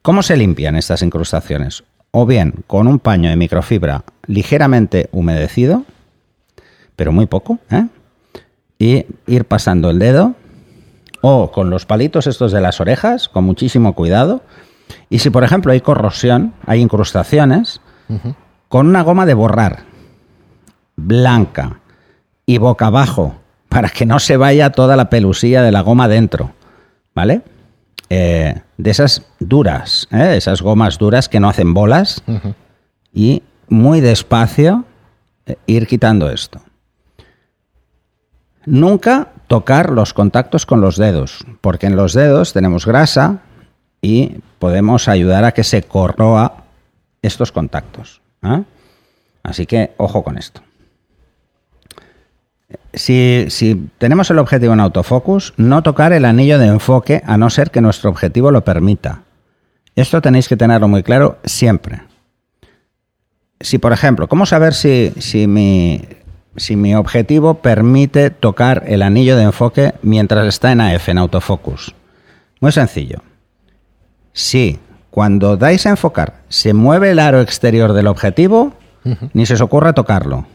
¿Cómo 0.01 0.23
se 0.23 0.37
limpian 0.37 0.75
estas 0.75 1.03
incrustaciones? 1.03 1.83
O 2.09 2.25
bien 2.25 2.63
con 2.65 2.87
un 2.87 2.97
paño 2.97 3.29
de 3.29 3.35
microfibra 3.35 4.05
ligeramente 4.25 5.07
humedecido, 5.11 5.85
pero 6.95 7.11
muy 7.11 7.27
poco, 7.27 7.59
¿eh? 7.69 7.85
Y 8.83 9.05
ir 9.27 9.45
pasando 9.45 9.89
el 9.89 9.97
dedo, 9.97 10.35
o 11.21 11.51
con 11.51 11.69
los 11.69 11.85
palitos 11.85 12.27
estos 12.27 12.51
de 12.51 12.59
las 12.59 12.81
orejas, 12.81 13.29
con 13.29 13.45
muchísimo 13.45 13.93
cuidado. 13.93 14.41
Y 15.09 15.19
si, 15.19 15.29
por 15.29 15.45
ejemplo, 15.45 15.71
hay 15.71 15.79
corrosión, 15.79 16.53
hay 16.65 16.81
incrustaciones, 16.81 17.79
con 18.67 18.87
una 18.87 19.01
goma 19.01 19.25
de 19.25 19.35
borrar, 19.35 19.85
blanca 20.97 21.79
y 22.45 22.57
boca 22.57 22.87
abajo, 22.87 23.35
para 23.69 23.87
que 23.87 24.05
no 24.05 24.19
se 24.19 24.35
vaya 24.35 24.71
toda 24.71 24.97
la 24.97 25.09
pelusilla 25.09 25.61
de 25.61 25.71
la 25.71 25.79
goma 25.79 26.09
dentro, 26.09 26.51
¿vale? 27.15 27.41
Eh, 28.09 28.53
de 28.77 28.91
esas 28.91 29.23
duras, 29.39 30.09
¿eh? 30.11 30.35
esas 30.35 30.61
gomas 30.61 30.97
duras 30.97 31.29
que 31.29 31.39
no 31.39 31.47
hacen 31.47 31.73
bolas, 31.73 32.21
y 33.13 33.43
muy 33.69 34.01
despacio 34.01 34.83
eh, 35.45 35.55
ir 35.67 35.87
quitando 35.87 36.29
esto. 36.29 36.59
Nunca 38.65 39.29
tocar 39.47 39.91
los 39.91 40.13
contactos 40.13 40.65
con 40.65 40.81
los 40.81 40.97
dedos, 40.97 41.45
porque 41.61 41.87
en 41.87 41.95
los 41.95 42.13
dedos 42.13 42.53
tenemos 42.53 42.85
grasa 42.85 43.39
y 44.01 44.37
podemos 44.59 45.07
ayudar 45.07 45.43
a 45.43 45.51
que 45.51 45.63
se 45.63 45.83
corroa 45.83 46.63
estos 47.21 47.51
contactos. 47.51 48.21
¿eh? 48.43 48.63
Así 49.43 49.65
que 49.65 49.93
ojo 49.97 50.23
con 50.23 50.37
esto. 50.37 50.61
Si, 52.93 53.45
si, 53.49 53.89
tenemos 53.97 54.29
el 54.29 54.39
objetivo 54.39 54.73
en 54.73 54.79
autofocus, 54.79 55.53
no 55.57 55.83
tocar 55.83 56.13
el 56.13 56.25
anillo 56.25 56.59
de 56.59 56.67
enfoque 56.67 57.21
a 57.25 57.37
no 57.37 57.49
ser 57.49 57.71
que 57.71 57.81
nuestro 57.81 58.09
objetivo 58.09 58.51
lo 58.51 58.63
permita. 58.63 59.21
Esto 59.95 60.21
tenéis 60.21 60.47
que 60.47 60.57
tenerlo 60.57 60.87
muy 60.87 61.03
claro 61.03 61.37
siempre. 61.43 62.01
Si, 63.59 63.77
por 63.77 63.93
ejemplo, 63.93 64.27
¿cómo 64.27 64.45
saber 64.45 64.73
si, 64.73 65.13
si, 65.19 65.47
mi, 65.47 66.01
si 66.55 66.75
mi 66.75 66.95
objetivo 66.95 67.55
permite 67.55 68.29
tocar 68.29 68.83
el 68.87 69.01
anillo 69.01 69.35
de 69.35 69.43
enfoque 69.43 69.93
mientras 70.01 70.47
está 70.47 70.71
en 70.71 70.81
AF, 70.81 71.09
en 71.09 71.17
autofocus? 71.17 71.95
Muy 72.59 72.71
sencillo. 72.71 73.19
Si 74.33 74.79
cuando 75.09 75.57
dais 75.57 75.85
a 75.85 75.91
enfocar 75.91 76.41
se 76.49 76.73
mueve 76.73 77.11
el 77.11 77.19
aro 77.19 77.41
exterior 77.41 77.93
del 77.93 78.07
objetivo, 78.07 78.73
ni 79.33 79.45
se 79.45 79.55
os 79.55 79.61
ocurra 79.61 79.93
tocarlo, 79.93 80.45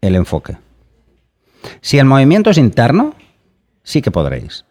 el 0.00 0.16
enfoque. 0.16 0.56
Si 1.80 1.98
el 1.98 2.06
movimiento 2.06 2.50
es 2.50 2.58
interno, 2.58 3.14
sí 3.82 4.02
que 4.02 4.10
podréis. 4.10 4.64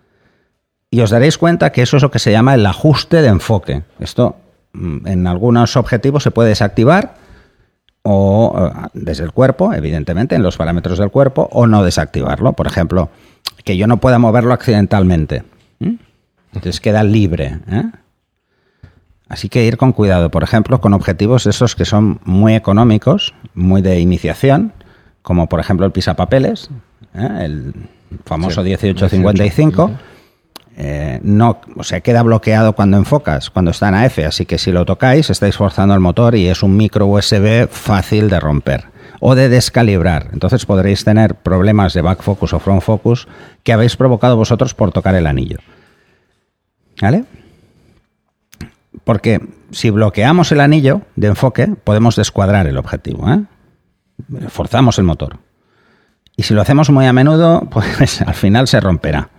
Y 0.90 1.02
os 1.02 1.10
daréis 1.10 1.38
cuenta 1.38 1.72
que 1.72 1.82
eso 1.82 1.98
es 1.98 2.04
lo 2.04 2.12
que 2.12 2.20
se 2.20 2.32
llama 2.32 2.54
el 2.54 2.66
ajuste 2.66 3.22
de 3.22 3.30
enfoque. 3.30 3.84
Esto 4.00 4.36
mm, 4.74 5.08
en 5.08 5.28
algunos 5.28 5.78
objetivos 5.78 6.24
se 6.24 6.32
puede 6.32 6.50
desactivar 6.50 7.16
o 8.04 8.56
eh, 8.58 8.88
desde 8.94 9.24
el 9.24 9.32
cuerpo, 9.32 9.74
evidentemente, 9.74 10.36
en 10.36 10.44
los 10.44 10.58
parámetros 10.58 10.98
del 10.98 11.12
cuerpo, 11.12 11.50
o 11.52 11.68
no 11.68 11.84
desactivarlo. 11.84 12.54
Por 12.54 12.68
ejemplo, 12.68 13.10
que 13.64 13.78
yo 13.78 13.88
no 13.88 13.98
pueda 13.98 14.20
moverlo 14.20 14.54
accidentalmente. 14.54 15.44
Entonces 16.54 16.82
queda 16.82 17.04
libre. 17.04 17.60
¿eh? 17.70 17.84
Así 19.30 19.48
que 19.48 19.66
ir 19.66 19.78
con 19.78 19.94
cuidado, 19.94 20.30
por 20.30 20.44
ejemplo, 20.44 20.82
con 20.82 20.94
objetivos 20.94 21.48
esos 21.48 21.76
que 21.76 21.86
son 21.86 22.20
muy 22.26 22.56
económicos, 22.56 23.34
muy 23.54 23.82
de 23.82 24.00
iniciación, 24.00 24.74
como 25.22 25.48
por 25.48 25.62
ejemplo 25.62 25.86
el 25.86 25.94
pisapapeles, 25.94 26.70
¿eh? 27.16 27.30
el 27.40 27.74
famoso 28.26 28.62
1855. 28.62 29.92
Eh, 30.84 31.20
no, 31.22 31.62
o 31.76 31.84
sea, 31.84 32.02
queda 32.02 32.24
bloqueado 32.24 32.74
cuando 32.74 32.98
enfocas, 32.98 33.52
cuando 33.52 33.70
está 33.70 33.90
en 33.90 33.94
AF, 33.94 34.18
así 34.26 34.48
que 34.48 34.58
si 34.58 34.72
lo 34.72 34.84
tocáis 34.84 35.30
estáis 35.30 35.56
forzando 35.56 35.94
el 35.94 36.00
motor 36.00 36.34
y 36.34 36.48
es 36.48 36.64
un 36.64 36.76
micro 36.76 37.06
USB 37.06 37.68
fácil 37.70 38.32
de 38.32 38.40
romper 38.40 38.86
o 39.20 39.36
de 39.36 39.48
descalibrar. 39.48 40.30
Entonces 40.34 40.66
podréis 40.66 41.04
tener 41.04 41.36
problemas 41.36 41.94
de 41.94 42.02
back 42.02 42.24
focus 42.24 42.54
o 42.54 42.60
front 42.60 42.82
focus 42.82 43.28
que 43.62 43.74
habéis 43.74 43.96
provocado 43.96 44.36
vosotros 44.36 44.74
por 44.74 44.92
tocar 44.92 45.14
el 45.14 45.28
anillo. 45.28 45.60
¿Vale? 47.00 47.26
Porque 49.04 49.40
si 49.70 49.92
bloqueamos 49.92 50.52
el 50.52 50.62
anillo 50.62 51.04
de 51.16 51.28
enfoque, 51.28 51.68
podemos 51.68 52.16
descuadrar 52.16 52.66
el 52.66 52.78
objetivo. 52.78 53.32
¿eh? 53.32 53.44
Forzamos 54.48 54.98
el 54.98 55.04
motor. 55.04 55.38
Y 56.36 56.42
si 56.42 56.56
lo 56.56 56.62
hacemos 56.62 56.90
muy 56.90 57.06
a 57.06 57.14
menudo, 57.14 57.68
pues 57.72 58.20
al 58.24 58.34
final 58.34 58.68
se 58.68 58.80
romperá. 58.80 59.30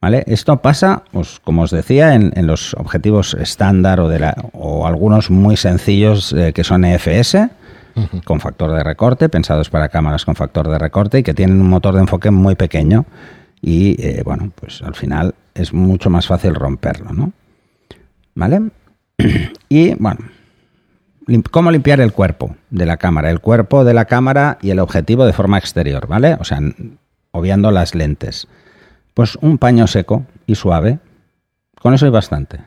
¿Vale? 0.00 0.24
Esto 0.26 0.56
pasa, 0.62 1.02
pues, 1.12 1.40
como 1.44 1.62
os 1.62 1.70
decía, 1.70 2.14
en, 2.14 2.46
los 2.46 2.72
objetivos 2.74 3.34
estándar 3.34 4.00
o, 4.00 4.08
de 4.08 4.18
la, 4.18 4.34
o 4.52 4.86
algunos 4.86 5.30
muy 5.30 5.58
sencillos 5.58 6.32
eh, 6.32 6.52
que 6.54 6.64
son 6.64 6.84
EFS, 6.84 7.36
con 8.24 8.40
factor 8.40 8.72
de 8.72 8.82
recorte, 8.82 9.28
pensados 9.28 9.68
para 9.68 9.90
cámaras 9.90 10.24
con 10.24 10.36
factor 10.36 10.68
de 10.68 10.78
recorte 10.78 11.18
y 11.18 11.22
que 11.22 11.34
tienen 11.34 11.60
un 11.60 11.68
motor 11.68 11.94
de 11.94 12.00
enfoque 12.00 12.30
muy 12.30 12.54
pequeño. 12.54 13.04
Y 13.60 14.00
eh, 14.02 14.22
bueno, 14.24 14.50
pues 14.54 14.80
al 14.80 14.94
final 14.94 15.34
es 15.54 15.74
mucho 15.74 16.08
más 16.08 16.26
fácil 16.26 16.54
romperlo, 16.54 17.12
¿no? 17.12 17.32
¿Vale? 18.34 18.70
Y 19.68 19.94
bueno, 19.94 20.20
¿cómo 21.50 21.70
limpiar 21.70 22.00
el 22.00 22.12
cuerpo 22.12 22.56
de 22.70 22.86
la 22.86 22.96
cámara? 22.96 23.30
El 23.30 23.40
cuerpo 23.40 23.84
de 23.84 23.94
la 23.94 24.06
cámara 24.06 24.58
y 24.62 24.70
el 24.70 24.80
objetivo 24.80 25.26
de 25.26 25.32
forma 25.32 25.58
exterior, 25.58 26.08
¿vale? 26.08 26.36
O 26.40 26.44
sea, 26.44 26.58
obviando 27.30 27.70
las 27.70 27.94
lentes. 27.94 28.48
Pues 29.20 29.36
un 29.42 29.58
paño 29.58 29.86
seco 29.86 30.24
y 30.46 30.54
suave, 30.54 30.98
con 31.78 31.92
eso 31.92 32.06
hay 32.06 32.10
bastante. 32.10 32.60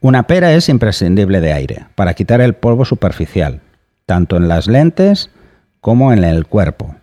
Una 0.00 0.28
pera 0.28 0.52
es 0.52 0.68
imprescindible 0.68 1.40
de 1.40 1.52
aire 1.52 1.86
para 1.96 2.14
quitar 2.14 2.40
el 2.40 2.54
polvo 2.54 2.84
superficial, 2.84 3.60
tanto 4.06 4.36
en 4.36 4.46
las 4.46 4.68
lentes 4.68 5.30
como 5.80 6.12
en 6.12 6.22
el 6.22 6.46
cuerpo 6.46 6.94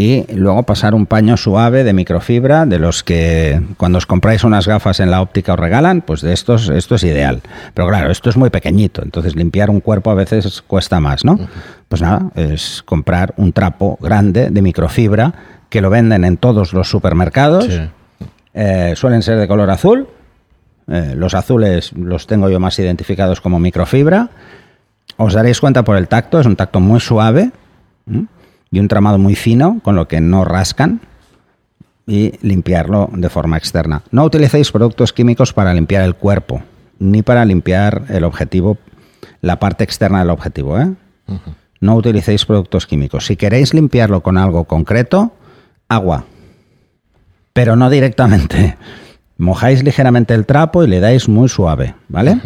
y 0.00 0.24
luego 0.34 0.62
pasar 0.62 0.94
un 0.94 1.04
paño 1.04 1.36
suave 1.36 1.84
de 1.84 1.92
microfibra, 1.92 2.64
de 2.64 2.78
los 2.78 3.02
que 3.02 3.60
cuando 3.76 3.98
os 3.98 4.06
compráis 4.06 4.44
unas 4.44 4.66
gafas 4.66 4.98
en 4.98 5.10
la 5.10 5.20
óptica 5.20 5.52
os 5.52 5.58
regalan, 5.58 6.00
pues 6.00 6.22
de 6.22 6.32
estos, 6.32 6.70
esto 6.70 6.94
es 6.94 7.04
ideal. 7.04 7.42
Pero 7.74 7.86
claro, 7.86 8.10
esto 8.10 8.30
es 8.30 8.38
muy 8.38 8.48
pequeñito, 8.48 9.02
entonces 9.04 9.36
limpiar 9.36 9.68
un 9.68 9.80
cuerpo 9.80 10.10
a 10.10 10.14
veces 10.14 10.62
cuesta 10.62 11.00
más, 11.00 11.22
¿no? 11.26 11.38
Pues 11.86 12.00
nada, 12.00 12.30
es 12.34 12.82
comprar 12.86 13.34
un 13.36 13.52
trapo 13.52 13.98
grande 14.00 14.48
de 14.48 14.62
microfibra 14.62 15.34
que 15.68 15.82
lo 15.82 15.90
venden 15.90 16.24
en 16.24 16.38
todos 16.38 16.72
los 16.72 16.88
supermercados. 16.88 17.68
Eh, 18.54 18.94
suelen 18.96 19.20
ser 19.20 19.38
de 19.38 19.46
color 19.46 19.68
azul. 19.68 20.08
Eh, 20.88 21.12
los 21.14 21.34
azules 21.34 21.92
los 21.92 22.26
tengo 22.26 22.48
yo 22.48 22.58
más 22.58 22.78
identificados 22.78 23.42
como 23.42 23.58
microfibra. 23.58 24.30
Os 25.18 25.34
daréis 25.34 25.60
cuenta 25.60 25.84
por 25.84 25.98
el 25.98 26.08
tacto, 26.08 26.40
es 26.40 26.46
un 26.46 26.56
tacto 26.56 26.80
muy 26.80 27.00
suave 27.00 27.50
y 28.70 28.78
un 28.78 28.88
tramado 28.88 29.18
muy 29.18 29.34
fino, 29.34 29.80
con 29.82 29.96
lo 29.96 30.08
que 30.08 30.20
no 30.20 30.44
rascan, 30.44 31.00
y 32.06 32.32
limpiarlo 32.42 33.10
de 33.12 33.28
forma 33.28 33.56
externa. 33.56 34.02
No 34.10 34.24
utilicéis 34.24 34.72
productos 34.72 35.12
químicos 35.12 35.52
para 35.52 35.74
limpiar 35.74 36.02
el 36.02 36.14
cuerpo, 36.14 36.62
ni 36.98 37.22
para 37.22 37.44
limpiar 37.44 38.04
el 38.08 38.24
objetivo, 38.24 38.78
la 39.40 39.58
parte 39.58 39.84
externa 39.84 40.20
del 40.20 40.30
objetivo. 40.30 40.78
¿eh? 40.78 40.92
No 41.80 41.94
utilicéis 41.94 42.44
productos 42.44 42.86
químicos. 42.86 43.26
Si 43.26 43.36
queréis 43.36 43.74
limpiarlo 43.74 44.22
con 44.22 44.38
algo 44.38 44.64
concreto, 44.64 45.32
agua, 45.88 46.24
pero 47.52 47.76
no 47.76 47.90
directamente. 47.90 48.76
Mojáis 49.38 49.82
ligeramente 49.82 50.34
el 50.34 50.46
trapo 50.46 50.84
y 50.84 50.88
le 50.88 51.00
dais 51.00 51.28
muy 51.28 51.48
suave, 51.48 51.94
¿vale? 52.08 52.38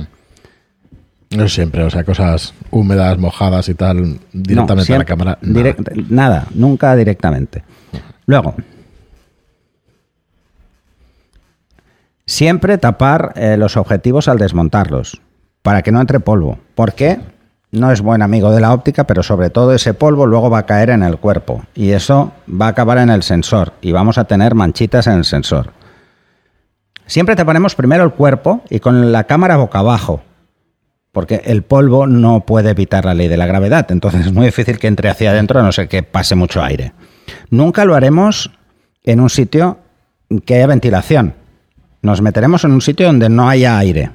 No 1.37 1.49
siempre, 1.49 1.83
o 1.83 1.91
sea, 1.91 2.05
cosas 2.05 2.55
húmedas, 2.71 3.19
mojadas 3.19 3.69
y 3.69 3.75
tal, 3.75 4.19
directamente 4.33 4.95
a 4.95 4.99
la 4.99 5.05
cámara. 5.05 5.39
Nada. 5.43 5.75
nada, 6.09 6.47
nunca 6.55 6.95
directamente. 6.95 7.65
Luego, 8.27 8.55
siempre 12.27 12.79
tapar 12.79 13.33
eh, 13.37 13.57
los 13.57 13.77
objetivos 13.77 14.29
al 14.29 14.39
desmontarlos, 14.39 15.21
para 15.63 15.83
que 15.83 15.93
no 15.93 16.01
entre 16.01 16.21
polvo. 16.21 16.59
Porque 16.75 17.21
no 17.75 17.91
es 17.91 18.01
buen 18.01 18.23
amigo 18.23 18.53
de 18.53 18.61
la 18.61 18.73
óptica, 18.73 19.05
pero 19.05 19.23
sobre 19.23 19.51
todo 19.51 19.73
ese 19.73 19.95
polvo 19.95 20.27
luego 20.27 20.49
va 20.49 20.59
a 20.59 20.67
caer 20.67 20.91
en 20.91 21.03
el 21.03 21.19
cuerpo 21.19 21.65
y 21.75 21.91
eso 21.91 22.33
va 22.49 22.67
a 22.67 22.69
acabar 22.69 22.99
en 22.99 23.11
el 23.11 23.23
sensor 23.23 23.73
y 23.81 23.91
vamos 23.91 24.17
a 24.17 24.25
tener 24.25 24.55
manchitas 24.55 25.09
en 25.09 25.15
el 25.15 25.25
sensor. 25.25 25.73
Siempre 27.07 27.37
te 27.37 27.45
ponemos 27.45 27.75
primero 27.75 28.05
el 28.05 28.13
cuerpo 28.13 28.63
y 28.71 28.79
con 28.79 29.11
la 29.11 29.25
cámara 29.25 29.57
boca 29.57 29.81
abajo 29.81 30.23
porque 31.15 31.43
el 31.45 31.63
polvo 31.63 32.09
no 32.09 32.41
puede 32.41 32.71
evitar 32.71 33.05
la 33.05 33.15
ley 33.15 33.29
de 33.29 33.37
la 33.37 33.47
gravedad, 33.47 33.87
entonces 33.93 34.27
es 34.27 34.33
muy 34.33 34.47
difícil 34.47 34.81
que 34.81 34.89
entre 34.89 35.09
hacia 35.09 35.31
adentro 35.31 35.61
a 35.61 35.63
no 35.63 35.71
ser 35.71 35.89
que 35.89 36.03
pase 36.03 36.35
mucho 36.35 36.61
aire. 36.61 36.93
Nunca 37.51 37.85
lo 37.85 37.95
haremos 37.95 38.51
en 39.05 39.21
un 39.21 39.31
sitio 39.31 39.79
que 40.45 40.57
haya 40.57 40.67
ventilación. 40.67 41.35
Nos 42.03 42.21
meteremos 42.21 42.65
en 42.65 42.73
un 42.73 42.81
sitio 42.81 43.07
donde 43.07 43.29
no 43.29 43.49
haya 43.49 43.79
aire, 43.79 44.11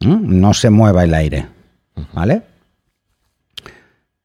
no 0.00 0.54
se 0.54 0.70
mueva 0.70 1.04
el 1.04 1.12
aire, 1.12 1.48
¿vale? 2.14 2.42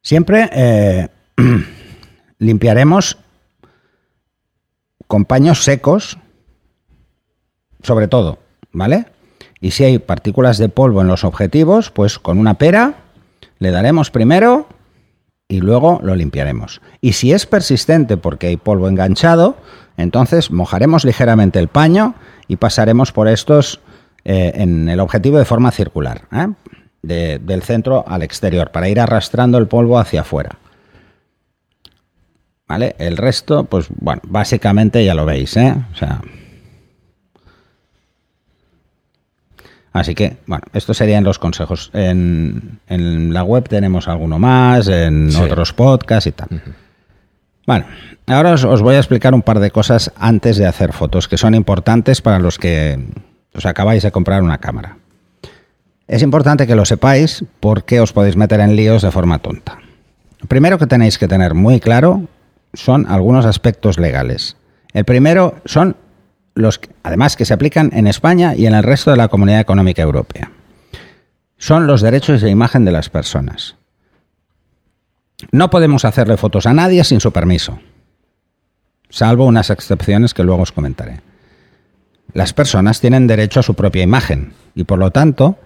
Siempre 0.02 0.50
eh, 0.54 1.10
limpiaremos 2.40 3.18
con 5.08 5.26
paños 5.26 5.62
secos, 5.66 6.18
sobre 7.84 8.08
todo, 8.08 8.40
¿vale? 8.72 9.08
Y 9.62 9.72
si 9.72 9.84
hay 9.84 10.00
partículas 10.00 10.58
de 10.58 10.70
polvo 10.70 11.02
en 11.02 11.08
los 11.08 11.24
objetivos, 11.24 11.92
pues 11.92 12.18
con 12.18 12.40
una 12.40 12.56
pera 12.56 12.96
le 13.60 13.70
daremos 13.70 14.10
primero 14.10 14.68
y 15.48 15.62
luego 15.62 16.00
lo 16.02 16.16
limpiaremos. 16.16 16.82
Y 17.00 17.14
si 17.14 17.32
es 17.32 17.46
persistente 17.46 18.18
porque 18.18 18.48
hay 18.48 18.58
polvo 18.58 18.90
enganchado, 18.90 19.56
entonces 19.98 20.50
mojaremos 20.50 21.06
ligeramente 21.06 21.60
el 21.60 21.68
paño 21.68 22.16
y 22.48 22.56
pasaremos 22.56 23.12
por 23.12 23.28
estos 23.28 23.80
eh, 24.26 24.54
en 24.56 24.90
el 24.90 25.00
objetivo 25.00 25.38
de 25.38 25.46
forma 25.46 25.72
circular, 25.72 26.24
¿eh? 26.32 26.48
del 27.04 27.64
centro 27.64 28.04
al 28.08 28.24
exterior, 28.24 28.72
para 28.72 28.88
ir 28.90 29.00
arrastrando 29.00 29.58
el 29.58 29.68
polvo 29.68 30.00
hacia 30.00 30.22
afuera. 30.22 30.58
¿Vale? 32.68 32.96
El 33.00 33.18
resto, 33.18 33.66
pues 33.66 33.88
bueno, 33.90 34.22
básicamente 34.26 35.04
ya 35.04 35.14
lo 35.14 35.26
veis, 35.26 35.58
¿eh? 35.58 35.76
O 35.92 35.96
sea, 35.96 36.22
Así 39.94 40.16
que, 40.16 40.38
bueno, 40.48 40.64
estos 40.74 40.98
serían 40.98 41.24
los 41.24 41.38
consejos. 41.38 41.92
En, 41.94 42.80
la 43.34 43.44
web 43.44 43.68
tenemos 43.68 44.08
alguno 44.08 44.40
más, 44.40 44.88
en 44.88 45.36
otros 45.36 45.74
podcasts 45.74 46.28
y 46.28 46.32
tal. 46.32 46.48
Bueno, 47.68 47.86
ahora 48.28 48.54
os, 48.54 48.82
voy 48.82 48.96
a 48.96 49.00
explicar 49.00 49.34
un 49.34 49.42
par 49.42 49.60
de 49.60 49.72
cosas 49.72 50.12
antes 50.16 50.58
de 50.58 50.66
hacer 50.66 50.94
fotos 50.94 51.28
que 51.28 51.38
son 51.38 51.56
importantes 51.56 52.22
para 52.22 52.40
los 52.40 52.58
que 52.58 53.00
os 53.54 53.66
acabáis 53.66 54.04
de 54.04 54.12
comprar 54.12 54.44
una 54.44 54.60
cámara. 54.60 54.98
Es 56.08 56.22
importante 56.22 56.68
que 56.68 56.76
lo 56.76 56.86
sepáis 56.86 57.46
porque 57.60 58.00
os 58.02 58.14
podéis 58.14 58.36
meter 58.36 58.60
en 58.60 58.76
líos 58.76 59.02
de 59.02 59.12
forma 59.12 59.40
tonta. 59.40 59.80
Lo 60.40 60.48
primero 60.48 60.78
que 60.78 60.88
tenéis 60.88 61.18
que 61.18 61.28
tener 61.28 61.54
muy 61.54 61.80
claro 61.80 62.28
son 62.74 63.06
algunos 63.08 63.46
aspectos 63.46 64.00
legales. 64.00 64.58
El 64.94 65.06
primero 65.06 65.56
son 65.66 65.96
los, 66.54 66.80
además, 67.04 67.36
que 67.36 67.46
se 67.46 67.54
aplican 67.54 67.92
en 67.94 68.08
España 68.08 68.56
y 68.56 68.66
en 68.66 68.74
el 68.74 68.84
resto 68.84 69.12
de 69.12 69.18
la 69.18 69.28
Comunidad 69.28 69.60
Económica 69.60 70.02
Europea. 70.02 70.52
Son 71.58 71.88
los 71.88 72.02
derechos 72.02 72.42
de 72.42 72.50
imagen 72.50 72.86
de 72.86 72.92
las 72.92 73.10
personas. 73.10 73.76
No 75.52 75.70
podemos 75.70 76.06
hacerle 76.06 76.38
fotos 76.38 76.66
a 76.66 76.74
nadie 76.74 77.04
sin 77.04 77.20
su 77.20 77.32
permiso, 77.32 77.80
salvo 79.10 79.46
unas 79.46 79.70
excepciones 79.70 80.34
que 80.34 80.44
luego 80.44 80.64
os 80.64 80.72
comentaré. 80.72 81.22
Las 82.34 82.54
personas 82.54 83.02
tienen 83.02 83.28
derecho 83.28 83.60
a 83.60 83.64
su 83.64 83.74
propia 83.74 84.04
imagen 84.04 84.54
y 84.74 84.86
por 84.86 85.00
lo 85.00 85.12
tanto 85.12 85.60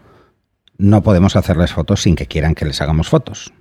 no 0.77 1.03
podemos 1.03 1.35
hacerles 1.35 1.73
fotos 1.73 2.01
sin 2.01 2.15
que 2.15 2.25
quieran 2.25 2.55
que 2.55 2.65
les 2.65 2.81
hagamos 2.81 3.09
fotos. 3.09 3.53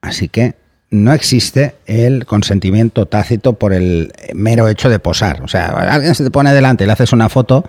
Así 0.00 0.28
que 0.28 0.56
no 0.90 1.12
existe 1.12 1.76
el 1.86 2.26
consentimiento 2.26 3.06
tácito 3.06 3.54
por 3.54 3.72
el 3.72 4.12
mero 4.34 4.68
hecho 4.68 4.88
de 4.88 4.98
posar. 4.98 5.42
O 5.42 5.48
sea, 5.48 5.66
alguien 5.68 6.14
se 6.14 6.24
te 6.24 6.30
pone 6.30 6.52
delante 6.52 6.84
y 6.84 6.86
le 6.86 6.92
haces 6.92 7.12
una 7.12 7.28
foto, 7.28 7.64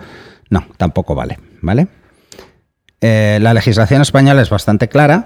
no, 0.50 0.66
tampoco 0.76 1.14
vale, 1.14 1.38
¿vale? 1.60 1.88
Eh, 3.00 3.38
la 3.40 3.54
legislación 3.54 4.02
española 4.02 4.42
es 4.42 4.50
bastante 4.50 4.88
clara, 4.88 5.24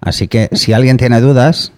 así 0.00 0.28
que 0.28 0.50
si 0.52 0.72
alguien 0.72 0.96
tiene 0.96 1.20
dudas, 1.20 1.72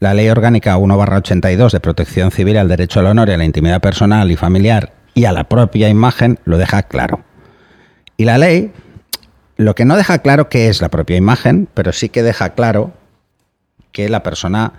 la 0.00 0.14
Ley 0.14 0.28
Orgánica 0.28 0.76
1-82 0.76 1.70
de 1.70 1.80
Protección 1.80 2.30
Civil 2.30 2.56
al 2.56 2.68
Derecho 2.68 3.00
al 3.00 3.06
Honor 3.06 3.28
y 3.28 3.32
a 3.32 3.38
la 3.38 3.44
Intimidad 3.44 3.80
Personal 3.80 4.30
y 4.30 4.36
Familiar 4.36 4.92
y 5.14 5.26
a 5.26 5.32
la 5.32 5.44
propia 5.44 5.88
imagen 5.88 6.38
lo 6.44 6.58
deja 6.58 6.82
claro. 6.84 7.24
Y 8.16 8.24
la 8.24 8.38
ley 8.38 8.72
lo 9.56 9.74
que 9.74 9.84
no 9.84 9.96
deja 9.96 10.18
claro 10.18 10.48
qué 10.48 10.68
es 10.68 10.80
la 10.80 10.88
propia 10.88 11.16
imagen, 11.16 11.68
pero 11.74 11.92
sí 11.92 12.08
que 12.08 12.22
deja 12.22 12.50
claro 12.50 12.92
que 13.94 14.08
la 14.08 14.24
persona 14.24 14.72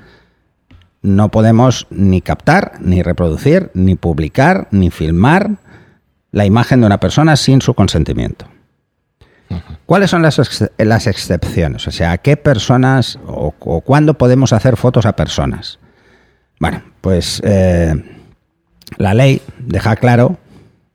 no 1.01 1.29
podemos 1.29 1.87
ni 1.89 2.19
captar, 2.21 2.73
ni 2.81 3.01
reproducir, 3.01 3.71
ni 3.73 3.95
publicar, 3.95 4.67
ni 4.71 4.91
filmar 4.91 5.51
la 6.31 6.45
imagen 6.45 6.81
de 6.81 6.87
una 6.87 6.99
persona 6.99 7.37
sin 7.37 7.61
su 7.61 7.73
consentimiento. 7.73 8.45
¿Cuáles 9.85 10.09
son 10.09 10.21
las, 10.21 10.37
ex- 10.37 10.69
las 10.77 11.07
excepciones? 11.07 11.87
O 11.87 11.91
sea, 11.91 12.11
¿a 12.11 12.17
qué 12.17 12.35
personas 12.35 13.17
o, 13.25 13.53
o 13.57 13.81
cuándo 13.81 14.15
podemos 14.15 14.51
hacer 14.51 14.75
fotos 14.75 15.05
a 15.05 15.15
personas? 15.15 15.79
Bueno, 16.59 16.81
pues 16.99 17.41
eh, 17.45 17.93
la 18.97 19.13
ley 19.13 19.41
deja 19.59 19.95
claro 19.95 20.37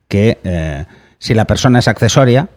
que 0.09 0.41
eh, 0.45 0.85
si 1.19 1.33
la 1.33 1.47
persona 1.47 1.79
es 1.79 1.89
accesoria 1.89 2.51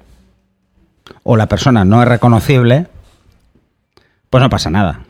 o 1.23 1.37
la 1.37 1.47
persona 1.47 1.85
no 1.85 2.01
es 2.01 2.07
reconocible, 2.09 2.87
pues 4.29 4.41
no 4.41 4.49
pasa 4.49 4.69
nada. 4.69 5.05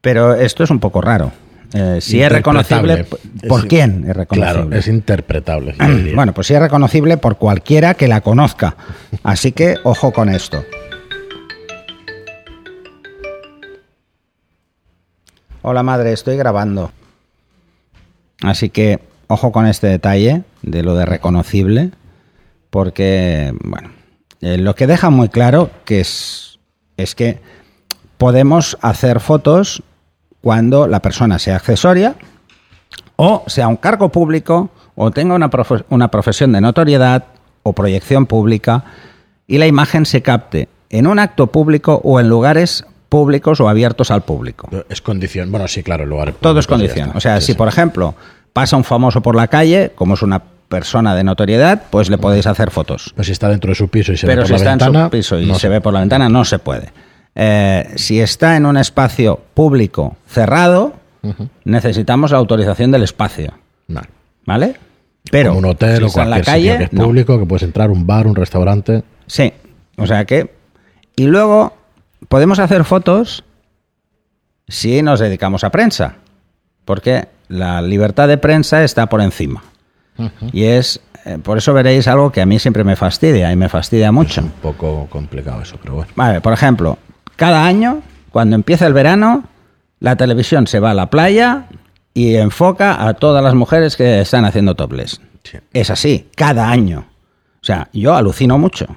Pero 0.00 0.34
esto 0.34 0.64
es 0.64 0.70
un 0.70 0.80
poco 0.80 1.00
raro. 1.00 1.32
Eh, 1.72 1.98
si 2.00 2.20
es 2.20 2.32
reconocible. 2.32 3.04
¿por 3.48 3.60
Es- 3.60 3.66
quién 3.66 4.04
es 4.08 4.16
reconocible? 4.16 4.52
Claro, 4.64 4.76
es 4.76 4.88
interpretable. 4.88 5.74
Bueno, 6.14 6.32
pues 6.34 6.48
sí 6.48 6.54
es 6.54 6.60
reconocible 6.60 7.16
por 7.16 7.36
cualquiera 7.38 7.94
que 7.94 8.08
la 8.08 8.20
conozca. 8.22 8.76
Así 9.22 9.52
que 9.52 9.76
ojo 9.84 10.12
con 10.12 10.28
esto. 10.30 10.64
Hola 15.62 15.82
madre, 15.82 16.12
estoy 16.12 16.36
grabando. 16.36 16.90
Así 18.42 18.70
que 18.70 19.00
ojo 19.28 19.52
con 19.52 19.66
este 19.66 19.86
detalle 19.86 20.42
de 20.62 20.82
lo 20.82 20.94
de 20.94 21.04
reconocible, 21.04 21.90
porque, 22.70 23.52
bueno, 23.62 23.90
eh, 24.40 24.56
lo 24.56 24.74
que 24.74 24.86
deja 24.86 25.10
muy 25.10 25.28
claro 25.28 25.70
que 25.84 26.00
es, 26.00 26.58
es 26.96 27.14
que 27.14 27.38
podemos 28.20 28.76
hacer 28.82 29.18
fotos 29.18 29.82
cuando 30.42 30.86
la 30.86 31.00
persona 31.00 31.38
sea 31.38 31.56
accesoria 31.56 32.16
o 33.16 33.44
sea 33.46 33.66
un 33.66 33.76
cargo 33.76 34.10
público 34.10 34.68
o 34.94 35.10
tenga 35.10 35.34
una, 35.34 35.48
profe- 35.50 35.84
una 35.88 36.08
profesión 36.10 36.52
de 36.52 36.60
notoriedad 36.60 37.24
o 37.62 37.72
proyección 37.72 38.26
pública 38.26 38.84
y 39.46 39.56
la 39.56 39.66
imagen 39.66 40.04
se 40.04 40.20
capte 40.20 40.68
en 40.90 41.06
un 41.06 41.18
acto 41.18 41.46
público 41.46 41.98
o 42.04 42.20
en 42.20 42.28
lugares 42.28 42.84
públicos 43.08 43.58
o 43.60 43.70
abiertos 43.70 44.10
al 44.10 44.20
público. 44.20 44.68
Es 44.90 45.00
condición. 45.00 45.50
Bueno, 45.50 45.66
sí, 45.66 45.82
claro, 45.82 46.04
lugar 46.04 46.34
Todo 46.34 46.60
es 46.60 46.66
público, 46.66 46.92
sí, 46.92 46.98
ya 46.98 47.04
condición. 47.04 47.16
O 47.16 47.20
sea, 47.22 47.40
Sí, 47.40 47.46
si 47.46 47.52
sí. 47.52 47.58
por 47.58 47.68
ejemplo 47.68 48.14
pasa 48.52 48.76
un 48.76 48.84
famoso 48.84 49.22
por 49.22 49.34
la 49.34 49.48
calle, 49.48 49.92
como 49.94 50.12
es 50.14 50.20
una 50.22 50.42
persona 50.68 51.14
de 51.14 51.24
notoriedad, 51.24 51.84
pues 51.88 52.10
le 52.10 52.18
podéis 52.18 52.46
hacer 52.46 52.70
fotos. 52.70 53.12
Pero 53.14 53.24
si 53.24 53.32
está 53.32 53.48
dentro 53.48 53.70
de 53.70 53.74
su 53.76 53.88
piso 53.88 54.12
y 54.12 54.18
se 54.18 54.26
Pero 54.26 54.42
ve 54.42 54.46
si 54.46 54.52
por 54.52 54.56
está 54.58 54.64
la 54.66 54.70
ventana, 54.76 54.98
en 55.00 55.04
su 55.06 55.10
piso 55.10 55.38
y 55.40 55.46
no 55.46 55.54
se 55.54 55.60
sé. 55.60 55.68
ve 55.70 55.80
por 55.80 55.94
la 55.94 56.00
ventana, 56.00 56.28
no 56.28 56.44
se 56.44 56.58
puede. 56.58 56.92
Eh, 57.34 57.92
si 57.96 58.20
está 58.20 58.56
en 58.56 58.66
un 58.66 58.76
espacio 58.76 59.40
público 59.54 60.16
cerrado, 60.26 60.94
necesitamos 61.64 62.32
la 62.32 62.38
autorización 62.38 62.90
del 62.90 63.02
espacio. 63.02 63.52
No. 63.88 64.00
¿Vale? 64.46 64.76
Pero 65.30 65.50
Como 65.50 65.60
un 65.60 65.64
hotel 65.66 65.98
si 65.98 66.04
o 66.04 66.06
está 66.06 66.22
en 66.22 66.28
cualquier 66.28 66.46
la 66.46 66.52
calle, 66.52 66.78
que 66.78 66.84
es 66.84 66.92
no. 66.92 67.04
público, 67.04 67.38
que 67.38 67.46
puedes 67.46 67.62
entrar, 67.62 67.90
un 67.90 68.06
bar, 68.06 68.26
un 68.26 68.34
restaurante. 68.34 69.02
Sí, 69.26 69.52
o 69.96 70.06
sea 70.06 70.24
que... 70.24 70.54
Y 71.16 71.26
luego 71.26 71.74
podemos 72.28 72.58
hacer 72.58 72.84
fotos 72.84 73.44
si 74.68 75.02
nos 75.02 75.20
dedicamos 75.20 75.64
a 75.64 75.70
prensa, 75.70 76.16
porque 76.84 77.28
la 77.48 77.82
libertad 77.82 78.28
de 78.28 78.38
prensa 78.38 78.82
está 78.84 79.08
por 79.08 79.20
encima. 79.20 79.62
Y 80.52 80.64
es, 80.64 81.00
eh, 81.24 81.38
por 81.42 81.58
eso 81.58 81.72
veréis 81.72 82.06
algo 82.06 82.30
que 82.30 82.40
a 82.42 82.46
mí 82.46 82.58
siempre 82.58 82.84
me 82.84 82.94
fastidia 82.94 83.50
y 83.52 83.56
me 83.56 83.68
fastidia 83.68 84.12
mucho. 84.12 84.40
Es 84.40 84.46
un 84.46 84.52
poco 84.52 85.06
complicado 85.10 85.62
eso, 85.62 85.76
pero 85.80 85.94
bueno. 85.94 86.12
Vale, 86.14 86.40
por 86.40 86.52
ejemplo, 86.52 86.98
cada 87.40 87.64
año, 87.64 88.02
cuando 88.32 88.54
empieza 88.54 88.86
el 88.86 88.92
verano, 88.92 89.44
la 89.98 90.16
televisión 90.16 90.66
se 90.66 90.78
va 90.78 90.90
a 90.90 90.94
la 90.94 91.08
playa 91.08 91.68
y 92.12 92.34
enfoca 92.34 93.08
a 93.08 93.14
todas 93.14 93.42
las 93.42 93.54
mujeres 93.54 93.96
que 93.96 94.20
están 94.20 94.44
haciendo 94.44 94.74
topless. 94.74 95.22
Sí. 95.42 95.56
Es 95.72 95.88
así, 95.88 96.28
cada 96.36 96.68
año. 96.68 97.06
O 97.62 97.64
sea, 97.64 97.88
yo 97.94 98.14
alucino 98.14 98.58
mucho. 98.58 98.88